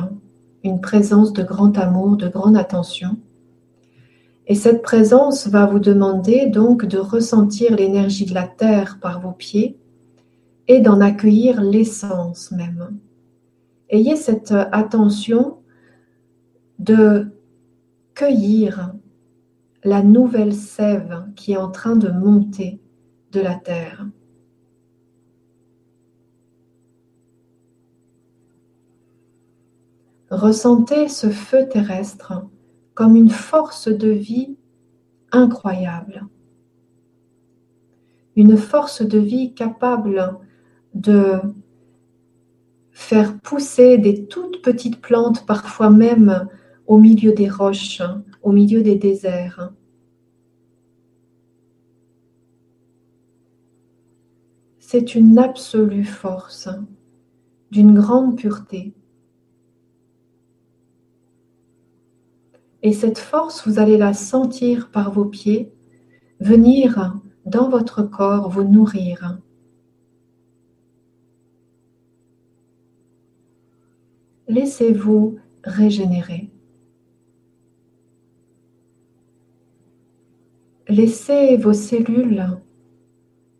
une 0.63 0.81
présence 0.81 1.33
de 1.33 1.43
grand 1.43 1.77
amour, 1.77 2.17
de 2.17 2.27
grande 2.27 2.57
attention. 2.57 3.17
Et 4.47 4.55
cette 4.55 4.81
présence 4.81 5.47
va 5.47 5.65
vous 5.65 5.79
demander 5.79 6.47
donc 6.47 6.85
de 6.85 6.97
ressentir 6.97 7.75
l'énergie 7.75 8.25
de 8.25 8.33
la 8.33 8.47
terre 8.47 8.97
par 8.99 9.21
vos 9.21 9.31
pieds 9.31 9.77
et 10.67 10.81
d'en 10.81 11.01
accueillir 11.01 11.61
l'essence 11.61 12.51
même. 12.51 12.97
Ayez 13.89 14.15
cette 14.15 14.51
attention 14.51 15.57
de 16.79 17.27
cueillir 18.13 18.93
la 19.83 20.03
nouvelle 20.03 20.53
sève 20.53 21.25
qui 21.35 21.53
est 21.53 21.57
en 21.57 21.71
train 21.71 21.95
de 21.95 22.09
monter 22.09 22.79
de 23.31 23.41
la 23.41 23.55
terre. 23.55 24.07
Ressentez 30.31 31.07
ce 31.07 31.29
feu 31.29 31.67
terrestre 31.67 32.45
comme 32.93 33.15
une 33.15 33.31
force 33.31 33.87
de 33.87 34.09
vie 34.09 34.57
incroyable. 35.31 36.27
Une 38.35 38.57
force 38.57 39.01
de 39.01 39.17
vie 39.17 39.53
capable 39.53 40.37
de 40.93 41.39
faire 42.91 43.39
pousser 43.39 43.97
des 43.97 44.27
toutes 44.27 44.61
petites 44.61 45.01
plantes, 45.01 45.45
parfois 45.45 45.89
même 45.89 46.47
au 46.85 46.97
milieu 46.97 47.33
des 47.33 47.49
roches, 47.49 48.01
au 48.43 48.51
milieu 48.51 48.83
des 48.83 48.95
déserts. 48.95 49.71
C'est 54.79 55.15
une 55.15 55.39
absolue 55.39 56.03
force, 56.03 56.69
d'une 57.71 57.93
grande 57.93 58.37
pureté. 58.37 58.93
Et 62.81 62.93
cette 62.93 63.17
force, 63.17 63.67
vous 63.67 63.79
allez 63.79 63.97
la 63.97 64.13
sentir 64.13 64.89
par 64.91 65.11
vos 65.11 65.25
pieds, 65.25 65.71
venir 66.39 67.19
dans 67.45 67.69
votre 67.69 68.03
corps 68.03 68.49
vous 68.49 68.63
nourrir. 68.63 69.39
Laissez-vous 74.47 75.37
régénérer. 75.63 76.49
Laissez 80.87 81.55
vos 81.57 81.73
cellules 81.73 82.57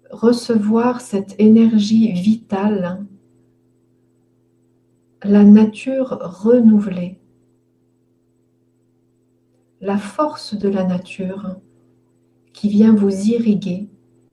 recevoir 0.09 1.01
cette 1.01 1.35
énergie 1.39 2.11
vitale, 2.11 3.05
la 5.23 5.43
nature 5.43 6.17
renouvelée, 6.21 7.19
la 9.81 9.97
force 9.97 10.55
de 10.55 10.69
la 10.69 10.83
nature 10.83 11.57
qui 12.53 12.69
vient 12.69 12.93
vous 12.93 13.13
irriguer 13.27 13.89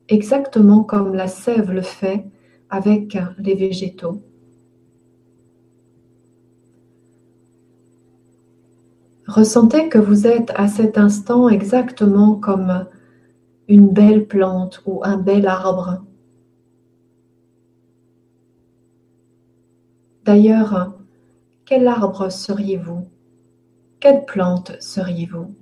exactement 0.09 0.83
comme 0.83 1.13
la 1.13 1.27
sève 1.27 1.71
le 1.71 1.81
fait 1.81 2.25
avec 2.69 3.17
les 3.37 3.55
végétaux. 3.55 4.21
Ressentez 9.27 9.89
que 9.89 9.97
vous 9.97 10.25
êtes 10.25 10.51
à 10.55 10.67
cet 10.67 10.97
instant 10.97 11.49
exactement 11.49 12.35
comme 12.35 12.85
une 13.67 13.89
belle 13.89 14.25
plante 14.25 14.81
ou 14.85 15.01
un 15.03 15.17
bel 15.17 15.47
arbre. 15.47 16.03
D'ailleurs, 20.23 20.93
quel 21.65 21.87
arbre 21.87 22.29
seriez-vous? 22.29 23.07
Quelle 23.99 24.25
plante 24.25 24.79
seriez-vous? 24.79 25.55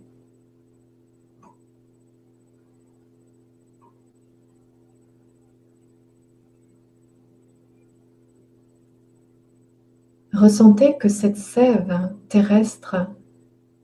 Ressentez 10.34 10.98
que 10.98 11.08
cette 11.08 11.38
sève 11.38 12.14
terrestre 12.28 13.08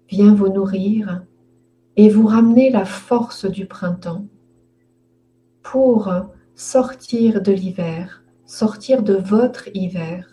vient 0.09 0.33
vous 0.33 0.49
nourrir 0.49 1.25
et 1.95 2.09
vous 2.09 2.27
ramener 2.27 2.69
la 2.69 2.83
force 2.83 3.45
du 3.45 3.65
printemps 3.65 4.27
pour 5.63 6.11
sortir 6.55 7.41
de 7.41 7.53
l'hiver, 7.53 8.25
sortir 8.45 9.01
de 9.01 9.13
votre 9.13 9.69
hiver. 9.73 10.30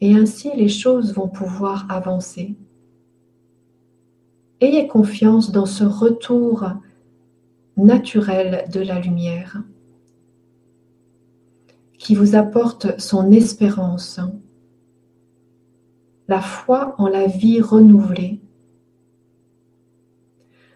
Et 0.00 0.14
ainsi 0.14 0.50
les 0.54 0.68
choses 0.68 1.12
vont 1.14 1.28
pouvoir 1.28 1.86
avancer. 1.90 2.56
Ayez 4.60 4.86
confiance 4.86 5.52
dans 5.52 5.66
ce 5.66 5.84
retour 5.84 6.64
naturel 7.76 8.68
de 8.72 8.80
la 8.80 8.98
lumière 8.98 9.62
qui 11.98 12.14
vous 12.14 12.34
apporte 12.36 12.98
son 13.00 13.30
espérance, 13.32 14.20
la 16.26 16.40
foi 16.40 16.94
en 16.98 17.08
la 17.08 17.26
vie 17.26 17.60
renouvelée, 17.60 18.40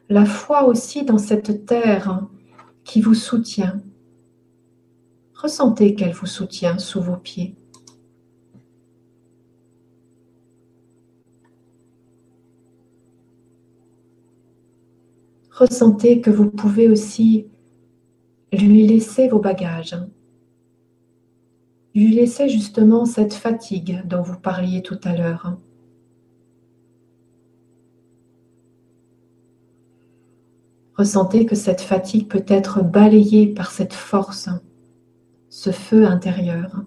la 0.09 0.27
foi 0.27 0.65
aussi 0.65 1.05
dans 1.05 1.19
cette 1.19 1.65
terre 1.65 2.27
qui 2.85 3.01
vous 3.01 3.15
soutient. 3.15 3.81
Ressentez 5.35 5.95
qu'elle 5.95 6.13
vous 6.13 6.27
soutient 6.27 6.79
sous 6.79 7.01
vos 7.01 7.17
pieds. 7.17 7.57
Ressentez 15.63 16.21
que 16.21 16.31
vous 16.31 16.51
pouvez 16.51 16.89
aussi 16.89 17.47
lui 18.53 18.85
laisser 18.85 19.29
vos 19.29 19.39
bagages 19.39 19.97
lui 21.95 22.13
laisser 22.13 22.49
justement 22.49 23.05
cette 23.05 23.33
fatigue 23.33 24.03
dont 24.05 24.23
vous 24.23 24.41
parliez 24.41 24.83
tout 24.83 24.99
à 25.05 25.15
l'heure. 25.15 25.57
Ressentez 30.97 31.47
que 31.47 31.55
cette 31.55 31.81
fatigue 31.81 32.27
peut 32.27 32.45
être 32.49 32.83
balayée 32.83 33.47
par 33.47 33.71
cette 33.71 33.95
force, 33.95 34.49
ce 35.49 35.71
feu 35.71 36.09
intérieur. 36.09 36.83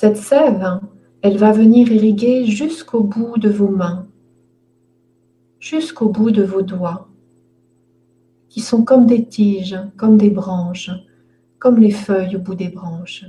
Cette 0.00 0.16
sève, 0.16 0.80
elle 1.20 1.36
va 1.36 1.52
venir 1.52 1.92
irriguer 1.92 2.46
jusqu'au 2.46 3.02
bout 3.02 3.36
de 3.36 3.50
vos 3.50 3.68
mains, 3.68 4.08
jusqu'au 5.58 6.08
bout 6.08 6.30
de 6.30 6.42
vos 6.42 6.62
doigts, 6.62 7.10
qui 8.48 8.62
sont 8.62 8.82
comme 8.82 9.04
des 9.04 9.26
tiges, 9.26 9.78
comme 9.98 10.16
des 10.16 10.30
branches, 10.30 10.90
comme 11.58 11.76
les 11.76 11.90
feuilles 11.90 12.36
au 12.36 12.38
bout 12.38 12.54
des 12.54 12.70
branches. 12.70 13.26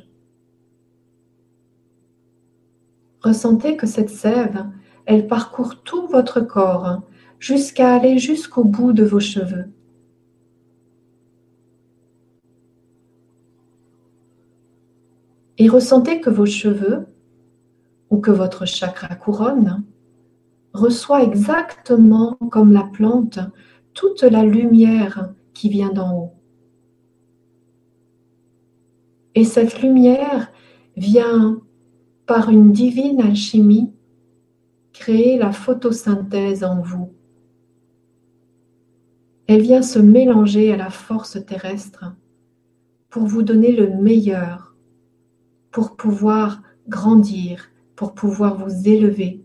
Ressentez 3.22 3.76
que 3.76 3.86
cette 3.86 4.10
sève, 4.10 4.66
elle 5.06 5.28
parcourt 5.28 5.84
tout 5.84 6.08
votre 6.08 6.40
corps 6.40 7.02
jusqu'à 7.38 7.96
aller 7.96 8.18
jusqu'au 8.18 8.64
bout 8.64 8.94
de 8.94 9.04
vos 9.04 9.20
cheveux. 9.20 9.66
Et 15.62 15.70
ressentez 15.70 16.22
que 16.22 16.32
vos 16.32 16.48
cheveux 16.48 17.06
ou 18.10 18.18
que 18.18 18.32
votre 18.32 18.66
chakra 18.66 19.14
couronne 19.14 19.84
reçoit 20.74 21.22
exactement 21.22 22.36
comme 22.50 22.74
la 22.74 22.82
plante 22.82 23.38
toute 23.94 24.24
la 24.24 24.44
lumière 24.44 25.36
qui 25.54 25.70
vient 25.70 25.94
d'en 25.94 26.18
haut. 26.18 26.34
Et 29.36 29.44
cette 29.44 29.84
lumière 29.84 30.52
vient 30.98 31.62
par 32.26 32.50
une 32.50 32.72
divine 32.72 33.22
alchimie 33.22 33.94
créer 34.94 35.38
la 35.38 35.52
photosynthèse 35.52 36.64
en 36.64 36.82
vous. 36.82 37.14
Elle 39.46 39.62
vient 39.62 39.84
se 39.84 40.00
mélanger 40.00 40.74
à 40.74 40.78
la 40.78 40.90
force 40.90 41.38
terrestre 41.46 42.06
pour 43.12 43.28
vous 43.28 43.44
donner 43.44 43.74
le 43.74 43.96
meilleur, 43.96 44.71
pour 45.72 45.96
pouvoir 45.96 46.62
grandir, 46.88 47.72
pour 47.96 48.14
pouvoir 48.14 48.58
vous 48.58 48.88
élever, 48.88 49.44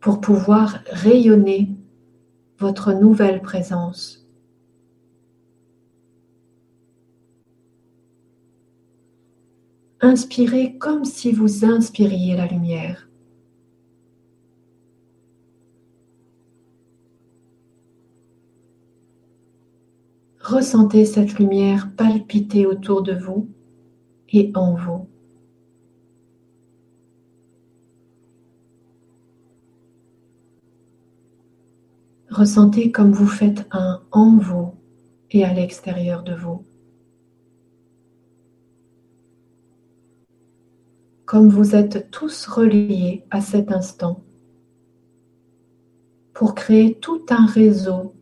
pour 0.00 0.20
pouvoir 0.20 0.78
rayonner 0.90 1.70
votre 2.58 2.92
nouvelle 2.92 3.42
présence. 3.42 4.20
inspirez 10.00 10.78
comme 10.78 11.04
si 11.04 11.32
vous 11.32 11.64
inspiriez 11.64 12.36
la 12.36 12.46
lumière. 12.46 13.09
Ressentez 20.50 21.04
cette 21.04 21.38
lumière 21.38 21.92
palpiter 21.96 22.66
autour 22.66 23.02
de 23.02 23.12
vous 23.14 23.48
et 24.30 24.50
en 24.56 24.74
vous. 24.74 25.08
Ressentez 32.30 32.90
comme 32.90 33.12
vous 33.12 33.28
faites 33.28 33.68
un 33.70 34.02
en 34.10 34.38
vous 34.38 34.74
et 35.30 35.44
à 35.44 35.54
l'extérieur 35.54 36.24
de 36.24 36.34
vous. 36.34 36.64
Comme 41.26 41.48
vous 41.48 41.76
êtes 41.76 42.10
tous 42.10 42.48
reliés 42.48 43.24
à 43.30 43.40
cet 43.40 43.70
instant 43.70 44.24
pour 46.34 46.56
créer 46.56 46.98
tout 46.98 47.24
un 47.30 47.46
réseau 47.46 48.16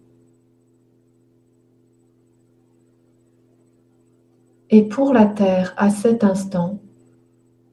Et 4.71 4.83
pour 4.83 5.15
la 5.15 5.25
Terre, 5.25 5.73
à 5.79 5.89
cet 5.89 6.25
instant, 6.25 6.79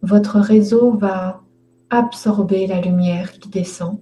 votre 0.02 0.40
réseau 0.40 0.92
va 0.92 1.42
absorber 1.90 2.68
la 2.68 2.80
lumière 2.80 3.34
qui 3.34 3.50
descend 3.50 4.00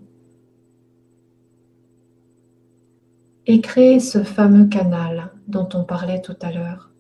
et 3.46 3.62
créer 3.62 4.00
ce 4.00 4.24
fameux 4.24 4.68
canal 4.68 5.32
dont 5.48 5.68
on 5.74 5.84
parlait 5.84 6.22
tout 6.22 6.36
à 6.41 6.52
l'heure. 6.52 6.91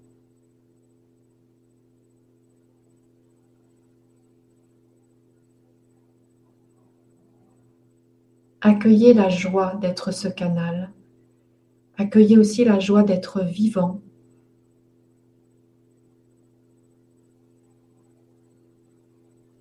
Accueillez 8.61 9.13
la 9.13 9.29
joie 9.29 9.75
d'être 9.75 10.11
ce 10.11 10.27
canal. 10.27 10.91
Accueillez 11.97 12.37
aussi 12.37 12.65
la 12.65 12.79
joie 12.79 13.03
d'être 13.03 13.43
vivant 13.43 14.01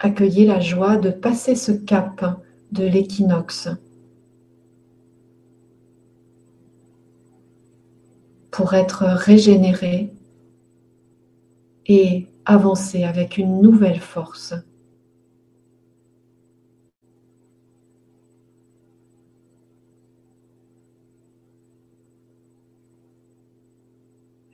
accueillez 0.02 0.46
la 0.46 0.58
joie 0.58 0.96
de 0.96 1.10
passer 1.10 1.54
ce 1.54 1.70
cap 1.70 2.42
de 2.72 2.84
l'équinoxe 2.84 3.68
pour 8.50 8.74
être 8.74 9.04
régénéré 9.04 10.12
et 11.86 12.26
avancer 12.44 13.04
avec 13.04 13.38
une 13.38 13.62
nouvelle 13.62 14.00
force. 14.00 14.54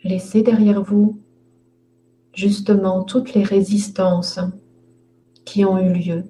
Laissez 0.04 0.42
derrière 0.42 0.82
vous 0.82 1.18
justement 2.34 3.02
toutes 3.02 3.32
les 3.32 3.42
résistances 3.42 4.40
qui 5.48 5.64
ont 5.64 5.78
eu 5.78 5.94
lieu. 5.94 6.24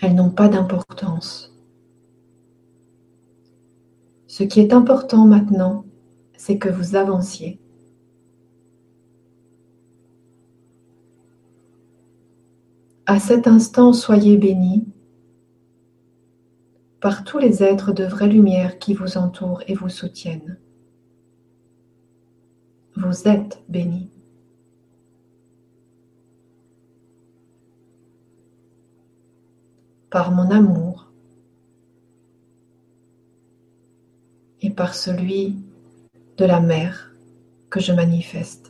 Elles 0.00 0.14
n'ont 0.14 0.30
pas 0.30 0.48
d'importance. 0.48 1.54
Ce 4.26 4.44
qui 4.44 4.60
est 4.60 4.72
important 4.72 5.26
maintenant, 5.26 5.84
c'est 6.38 6.56
que 6.56 6.70
vous 6.70 6.96
avanciez. 6.96 7.60
À 13.04 13.20
cet 13.20 13.46
instant, 13.46 13.92
soyez 13.92 14.38
bénis 14.38 14.86
par 17.00 17.24
tous 17.24 17.38
les 17.38 17.62
êtres 17.62 17.92
de 17.92 18.04
vraie 18.04 18.28
lumière 18.28 18.78
qui 18.78 18.94
vous 18.94 19.18
entourent 19.18 19.62
et 19.66 19.74
vous 19.74 19.90
soutiennent. 19.90 20.58
Vous 22.96 23.28
êtes 23.28 23.62
bénis. 23.68 24.10
Par 30.10 30.32
mon 30.32 30.50
amour 30.50 31.10
et 34.60 34.70
par 34.70 34.94
celui 34.94 35.56
de 36.36 36.44
la 36.44 36.60
mère 36.60 37.12
que 37.70 37.80
je 37.80 37.92
manifeste. 37.92 38.67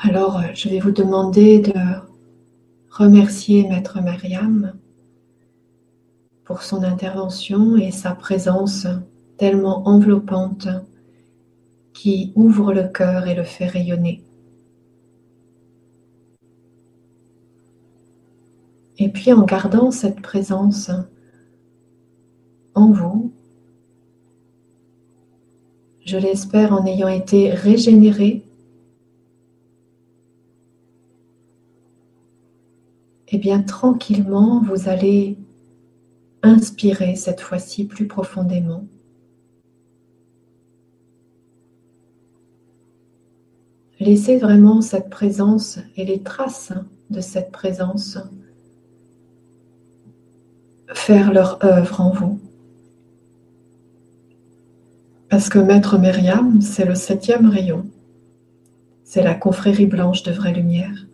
Alors, 0.00 0.40
je 0.54 0.68
vais 0.68 0.78
vous 0.78 0.92
demander 0.92 1.58
de 1.58 1.72
remercier 2.88 3.66
Maître 3.66 4.00
Mariam 4.00 4.74
pour 6.44 6.62
son 6.62 6.84
intervention 6.84 7.76
et 7.76 7.90
sa 7.90 8.12
présence 8.12 8.86
tellement 9.38 9.88
enveloppante 9.88 10.68
qui 11.94 12.32
ouvre 12.36 12.72
le 12.72 12.84
cœur 12.86 13.26
et 13.26 13.34
le 13.34 13.42
fait 13.42 13.66
rayonner. 13.66 14.22
Et 18.98 19.08
puis 19.08 19.32
en 19.32 19.42
gardant 19.42 19.90
cette 19.90 20.20
présence 20.20 20.92
en 22.76 22.92
vous, 22.92 23.32
je 26.06 26.16
l'espère 26.16 26.72
en 26.72 26.86
ayant 26.86 27.08
été 27.08 27.50
régénéré 27.50 28.47
eh 33.30 33.38
bien 33.38 33.62
tranquillement, 33.62 34.62
vous 34.62 34.88
allez 34.88 35.36
inspirer 36.42 37.16
cette 37.16 37.40
fois-ci 37.40 37.84
plus 37.84 38.06
profondément. 38.06 38.84
Laissez 44.00 44.38
vraiment 44.38 44.80
cette 44.80 45.10
présence 45.10 45.80
et 45.96 46.04
les 46.04 46.22
traces 46.22 46.72
de 47.10 47.20
cette 47.20 47.50
présence 47.50 48.18
faire 50.94 51.32
leur 51.32 51.62
œuvre 51.64 52.00
en 52.00 52.10
vous. 52.10 52.40
Parce 55.28 55.48
que 55.48 55.58
Maître 55.58 55.98
Myriam, 55.98 56.60
c'est 56.60 56.84
le 56.84 56.94
septième 56.94 57.50
rayon. 57.50 57.86
C'est 59.04 59.22
la 59.22 59.34
confrérie 59.34 59.86
blanche 59.86 60.22
de 60.22 60.32
vraie 60.32 60.52
lumière. 60.52 61.07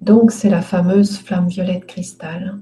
Donc 0.00 0.30
c'est 0.30 0.50
la 0.50 0.62
fameuse 0.62 1.18
flamme 1.18 1.48
violette 1.48 1.86
cristal. 1.86 2.60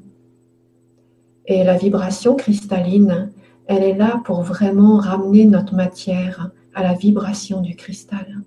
Et 1.47 1.62
la 1.64 1.76
vibration 1.76 2.34
cristalline, 2.34 3.32
elle 3.66 3.82
est 3.82 3.95
là 3.95 4.20
pour 4.24 4.43
vraiment 4.43 4.97
ramener 4.97 5.45
notre 5.45 5.74
matière 5.74 6.51
à 6.74 6.82
la 6.82 6.95
vibration 6.95 7.62
du 7.62 7.74
cristal, 7.74 8.43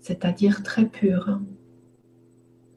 c'est-à-dire 0.00 0.62
très 0.62 0.86
pure, 0.86 1.40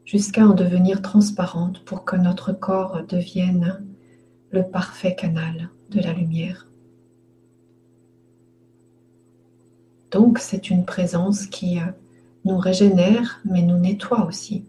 jusqu'à 0.04 0.46
en 0.46 0.54
devenir 0.54 1.00
transparente 1.00 1.84
pour 1.84 2.04
que 2.04 2.16
notre 2.16 2.52
corps 2.52 3.02
devienne 3.08 3.84
le 4.50 4.64
parfait 4.64 5.14
canal 5.14 5.70
de 5.90 6.00
la 6.00 6.12
lumière. 6.12 6.68
Donc 10.10 10.38
c'est 10.38 10.68
une 10.68 10.84
présence 10.84 11.46
qui 11.46 11.78
euh, 11.78 11.84
nous 12.44 12.58
régénère, 12.58 13.40
mais 13.44 13.62
nous 13.62 13.78
nettoie 13.78 14.26
aussi. 14.26 14.64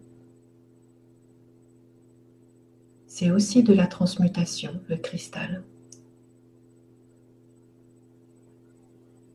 C'est 3.08 3.32
aussi 3.32 3.64
de 3.64 3.74
la 3.74 3.88
transmutation, 3.88 4.80
le 4.90 4.98
cristal. 4.98 5.64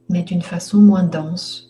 Mais 0.09 0.23
d'une 0.23 0.43
façon 0.43 0.79
moins 0.79 1.05
dense 1.05 1.69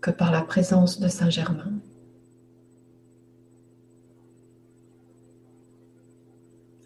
que 0.00 0.10
par 0.10 0.30
la 0.30 0.42
présence 0.42 1.00
de 1.00 1.08
Saint-Germain. 1.08 1.72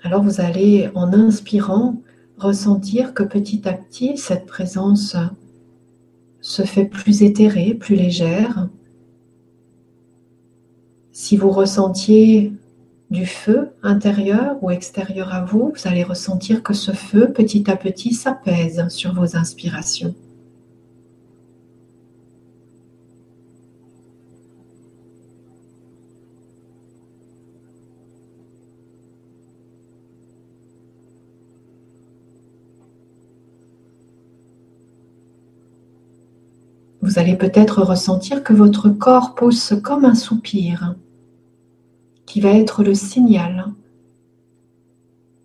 Alors 0.03 0.22
vous 0.22 0.41
allez, 0.41 0.89
en 0.95 1.12
inspirant, 1.12 2.01
ressentir 2.37 3.14
que 3.14 3.24
petit 3.24 3.68
à 3.68 3.72
petit, 3.74 4.16
cette 4.16 4.47
présence 4.47 5.16
se 6.49 6.62
fait 6.62 6.86
plus 6.86 7.22
éthérée, 7.22 7.74
plus 7.74 7.94
légère. 7.94 8.70
Si 11.12 11.36
vous 11.36 11.51
ressentiez 11.51 12.53
du 13.11 13.26
feu 13.26 13.68
intérieur 13.82 14.57
ou 14.62 14.70
extérieur 14.70 15.34
à 15.34 15.44
vous, 15.44 15.74
vous 15.76 15.88
allez 15.88 16.05
ressentir 16.05 16.62
que 16.62 16.72
ce 16.72 16.92
feu 16.92 17.34
petit 17.34 17.70
à 17.70 17.76
petit 17.76 18.14
s'apaise 18.14 18.88
sur 18.88 19.12
vos 19.12 19.36
inspirations. 19.36 20.14
Vous 37.19 37.25
allez 37.25 37.37
peut-être 37.37 37.83
ressentir 37.83 38.45
que 38.45 38.53
votre 38.53 38.91
corps 38.91 39.35
pousse 39.35 39.75
comme 39.83 40.05
un 40.05 40.14
soupir 40.14 40.95
qui 42.27 42.41
va 42.41 42.51
être 42.51 42.85
le 42.85 42.95
signal 42.95 43.73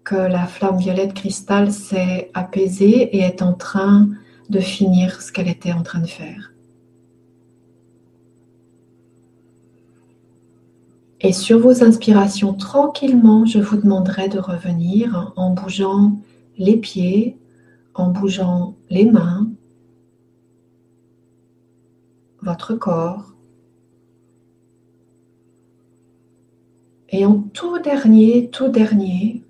que 0.04 0.14
la 0.14 0.46
flamme 0.46 0.78
violette 0.78 1.16
cristal 1.16 1.72
s'est 1.72 2.30
apaisée 2.36 3.16
et 3.16 3.22
est 3.22 3.42
en 3.42 3.54
train 3.54 4.08
de 4.52 4.60
finir 4.60 5.20
ce 5.20 5.32
qu'elle 5.32 5.48
était 5.48 5.74
en 5.74 5.82
train 5.82 5.98
de 5.98 6.06
faire. 6.06 6.54
Et 11.22 11.34
sur 11.34 11.58
vos 11.58 11.84
inspirations, 11.84 12.54
tranquillement, 12.54 13.48
je 13.48 13.58
vous 13.58 13.78
demanderai 13.78 14.30
de 14.30 14.38
revenir 14.38 15.34
en 15.36 15.50
bougeant 15.50 16.20
les 16.60 16.78
pieds, 16.78 17.36
en 17.96 18.12
bougeant 18.12 18.76
les 18.92 19.06
mains, 19.06 19.48
votre 22.44 22.74
corps. 22.74 23.34
Et 27.10 27.26
en 27.26 27.40
tout 27.40 27.80
dernier, 27.80 28.50
tout 28.50 28.70
dernier, 28.70 29.44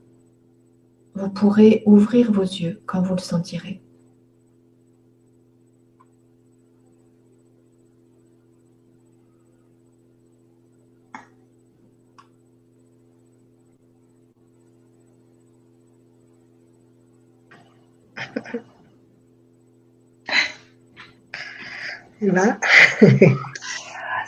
vous 1.15 1.29
pourrez 1.29 1.83
ouvrir 1.85 2.31
vos 2.31 2.41
yeux 2.41 2.81
quand 2.85 3.01
vous 3.01 3.15
le 3.15 3.21
sentirez. 3.21 3.82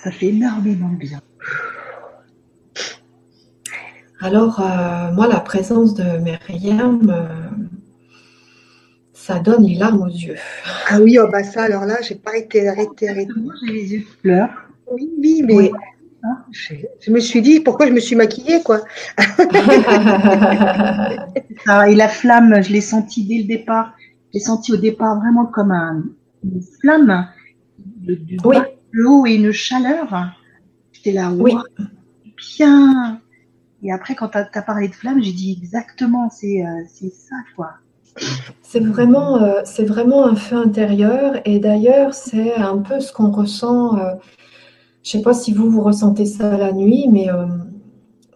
Ça 0.03 0.11
fait 0.11 0.27
énormément 0.27 0.89
de 0.89 0.97
bien. 0.97 1.21
Alors, 4.21 4.59
euh, 4.59 5.11
moi, 5.13 5.27
la 5.27 5.39
présence 5.39 5.93
de 5.93 6.17
Myriam, 6.17 7.09
euh, 7.09 7.27
ça 9.13 9.39
donne 9.39 9.65
les 9.65 9.75
larmes 9.75 10.01
aux 10.03 10.07
yeux. 10.07 10.35
Ah 10.89 10.99
oui, 11.01 11.17
oh 11.19 11.27
bah 11.31 11.43
ça, 11.43 11.63
alors 11.63 11.85
là, 11.85 11.97
j'ai 12.01 12.15
pas 12.15 12.37
été 12.37 12.67
arrêtée. 12.67 13.09
arrêtée. 13.09 13.33
J'ai 13.65 13.73
les 13.73 13.93
yeux. 13.93 14.05
Oui, 14.91 15.11
oui, 15.19 15.43
mais 15.43 15.71
Je, 16.51 17.11
me 17.11 17.19
suis 17.19 17.41
dit, 17.41 17.59
pourquoi 17.59 17.87
je 17.87 17.91
me 17.91 17.99
suis 17.99 18.15
maquillée, 18.15 18.61
quoi 18.63 18.81
Et 21.87 21.95
la 21.95 22.07
flamme, 22.07 22.63
je 22.63 22.71
l'ai 22.71 22.81
sentie 22.81 23.25
dès 23.25 23.39
le 23.39 23.43
départ. 23.43 23.93
J'ai 24.33 24.39
senti 24.39 24.73
au 24.73 24.77
départ 24.77 25.19
vraiment 25.19 25.45
comme 25.45 25.71
un, 25.71 26.03
une 26.43 26.61
flamme 26.81 27.27
du 28.05 28.37
oui. 28.43 28.57
l'eau 28.91 29.25
et 29.25 29.35
une 29.35 29.51
chaleur. 29.51 30.33
J'étais 30.91 31.11
là, 31.11 31.31
oui. 31.31 31.53
bien. 32.57 33.21
Et 33.83 33.91
après, 33.91 34.15
quand 34.15 34.29
tu 34.29 34.37
as, 34.37 34.61
parlé 34.61 34.87
de 34.87 34.93
flamme, 34.95 35.21
j'ai 35.21 35.31
dit 35.31 35.57
exactement, 35.61 36.29
c'est 36.29 36.65
euh, 36.65 37.09
ça, 37.13 37.35
quoi. 37.55 37.73
C'est 38.61 38.79
vraiment, 38.79 39.41
euh, 39.43 39.61
c'est 39.65 39.83
vraiment 39.83 40.25
un 40.25 40.35
feu 40.35 40.55
intérieur. 40.55 41.35
Et 41.45 41.59
d'ailleurs, 41.59 42.13
c'est 42.13 42.55
un 42.55 42.77
peu 42.77 42.99
ce 42.99 43.11
qu'on 43.11 43.29
ressent. 43.29 43.97
Euh, 43.97 44.13
je 45.03 45.09
ne 45.09 45.21
sais 45.21 45.21
pas 45.21 45.33
si 45.33 45.53
vous, 45.53 45.69
vous 45.69 45.81
ressentez 45.81 46.25
ça 46.25 46.57
la 46.57 46.71
nuit, 46.71 47.07
mais, 47.11 47.27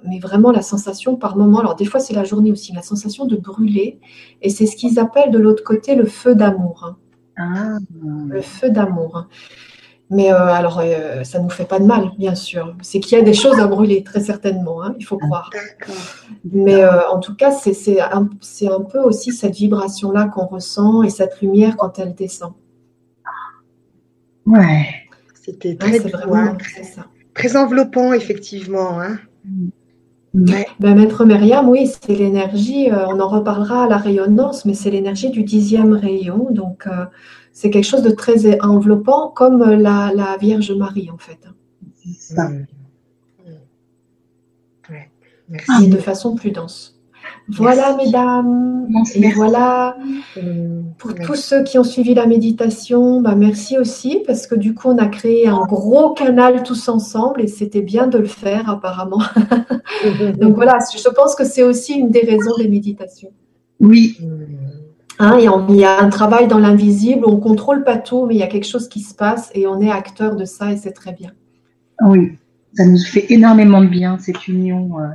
mais 0.05 0.19
vraiment 0.19 0.51
la 0.51 0.61
sensation 0.61 1.15
par 1.15 1.35
moment. 1.35 1.59
Alors, 1.59 1.75
des 1.75 1.85
fois, 1.85 1.99
c'est 1.99 2.13
la 2.13 2.25
journée 2.25 2.51
aussi, 2.51 2.73
la 2.73 2.83
sensation 2.83 3.25
de 3.25 3.35
brûler. 3.35 3.99
Et 4.43 4.49
c'est 4.49 4.67
ce 4.67 4.75
qu'ils 4.75 4.99
appellent 4.99 5.31
de 5.31 5.39
l'autre 5.39 5.63
côté 5.63 5.95
le 5.95 6.05
feu 6.05 6.35
d'amour. 6.35 6.85
Hein. 6.87 6.97
Ah. 7.39 7.77
Le 8.27 8.41
feu 8.41 8.69
d'amour. 8.69 9.27
Mais 10.11 10.33
euh, 10.33 10.47
alors, 10.47 10.79
euh, 10.79 11.23
ça 11.23 11.37
ne 11.37 11.43
nous 11.43 11.49
fait 11.51 11.65
pas 11.65 11.79
de 11.79 11.85
mal, 11.85 12.11
bien 12.17 12.33
sûr. 12.33 12.75
C'est 12.81 12.99
qu'il 12.99 13.15
y 13.17 13.21
a 13.21 13.23
des 13.23 13.35
choses 13.35 13.59
à 13.59 13.67
brûler, 13.67 14.03
très 14.03 14.21
certainement, 14.21 14.83
hein, 14.83 14.95
il 14.97 15.05
faut 15.05 15.17
croire. 15.17 15.51
Mais 16.51 16.83
euh, 16.83 17.07
en 17.09 17.19
tout 17.19 17.35
cas, 17.35 17.51
c'est 17.51 18.01
un, 18.01 18.27
un, 18.27 18.81
peu 18.81 18.99
aussi 18.99 19.31
cette 19.31 19.55
vibration-là 19.55 20.25
qu'on 20.25 20.47
ressent 20.47 21.03
et 21.03 21.11
cette 21.11 21.39
lumière 21.41 21.77
quand 21.77 21.99
elle 21.99 22.15
descend. 22.15 22.53
Ouais. 24.47 24.87
C'était 25.35 25.75
très, 25.75 25.99
vraiment, 25.99 26.57
très 27.35 27.55
enveloppant, 27.55 28.11
effectivement. 28.13 28.99
Hein. 28.99 29.19
Ben, 30.33 30.95
Maître 30.95 31.25
Myriam, 31.25 31.67
oui, 31.69 31.87
c'est 31.87 32.15
l'énergie, 32.15 32.89
on 32.91 33.19
en 33.19 33.27
reparlera 33.27 33.85
à 33.85 33.87
la 33.87 33.97
rayonnance, 33.97 34.65
mais 34.65 34.73
c'est 34.75 34.91
l'énergie 34.91 35.31
du 35.31 35.43
dixième 35.43 35.93
rayon. 35.93 36.49
Donc, 36.51 36.87
c'est 37.51 37.71
quelque 37.71 37.85
chose 37.85 38.03
de 38.03 38.11
très 38.11 38.61
enveloppant, 38.61 39.29
comme 39.29 39.63
la, 39.63 40.37
Vierge 40.39 40.71
Marie, 40.71 41.09
en 41.09 41.17
fait. 41.17 41.39
Ça. 42.17 42.49
Et 45.81 45.87
de 45.87 45.97
façon 45.97 46.35
plus 46.35 46.51
dense. 46.51 46.98
Voilà, 47.51 47.95
mesdames. 47.97 48.87
Et 49.15 49.31
voilà, 49.31 49.97
pour 50.97 51.13
tous 51.15 51.35
ceux 51.35 51.63
qui 51.63 51.77
ont 51.77 51.83
suivi 51.83 52.13
la 52.13 52.25
méditation, 52.25 53.21
bah, 53.21 53.35
merci 53.35 53.77
aussi, 53.77 54.23
parce 54.25 54.47
que 54.47 54.55
du 54.55 54.73
coup, 54.73 54.89
on 54.89 54.97
a 54.97 55.07
créé 55.07 55.47
un 55.47 55.61
gros 55.65 56.13
canal 56.13 56.63
tous 56.63 56.89
ensemble 56.89 57.41
et 57.41 57.47
c'était 57.47 57.81
bien 57.81 58.07
de 58.07 58.17
le 58.17 58.25
faire, 58.25 58.69
apparemment. 58.69 59.21
Donc 60.39 60.55
voilà, 60.55 60.79
je 60.95 61.09
pense 61.09 61.35
que 61.35 61.43
c'est 61.43 61.63
aussi 61.63 61.93
une 61.93 62.09
des 62.09 62.21
raisons 62.21 62.55
des 62.57 62.67
méditations. 62.67 63.31
Oui. 63.79 64.17
Hein, 65.19 65.37
il 65.69 65.75
y 65.75 65.83
a 65.83 65.99
un 65.99 66.09
travail 66.09 66.47
dans 66.47 66.59
l'invisible, 66.59 67.25
on 67.25 67.35
ne 67.35 67.41
contrôle 67.41 67.83
pas 67.83 67.97
tout, 67.97 68.25
mais 68.25 68.35
il 68.35 68.37
y 68.37 68.43
a 68.43 68.47
quelque 68.47 68.67
chose 68.67 68.87
qui 68.87 69.01
se 69.01 69.13
passe 69.13 69.51
et 69.53 69.67
on 69.67 69.81
est 69.81 69.91
acteur 69.91 70.35
de 70.35 70.45
ça 70.45 70.71
et 70.71 70.77
c'est 70.77 70.93
très 70.93 71.11
bien. 71.11 71.31
Oui, 72.01 72.37
ça 72.73 72.85
nous 72.85 72.97
fait 72.97 73.25
énormément 73.29 73.81
de 73.81 73.87
bien, 73.87 74.17
cette 74.17 74.47
union 74.47 74.97
euh, 74.99 75.07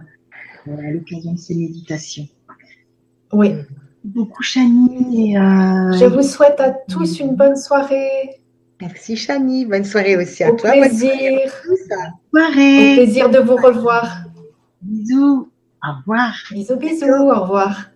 à 0.66 0.90
l'occasion 0.90 1.32
de 1.32 1.38
ces 1.38 1.54
méditations. 1.54 2.26
Oui. 3.32 3.54
Beaucoup, 4.04 4.42
Chani. 4.42 5.36
Euh, 5.36 5.92
Je 5.92 6.04
vous 6.04 6.22
souhaite 6.22 6.60
à 6.60 6.70
tous 6.70 7.20
une 7.20 7.34
bonne 7.36 7.56
soirée. 7.56 8.40
Merci, 8.80 9.16
Chani. 9.16 9.64
Bonne 9.64 9.84
soirée 9.84 10.16
aussi 10.16 10.44
à 10.44 10.52
toi. 10.52 10.72
Plaisir. 10.72 11.10
Bonne 11.66 11.76
soirée. 12.30 12.92
Au 12.92 12.96
plaisir 12.96 13.30
de 13.30 13.38
vous 13.38 13.56
revoir. 13.56 14.24
Bisous. 14.82 15.48
Au 15.82 15.92
revoir. 16.00 16.34
Bisous, 16.50 16.76
bisous. 16.76 17.06
Au 17.06 17.40
revoir. 17.42 17.86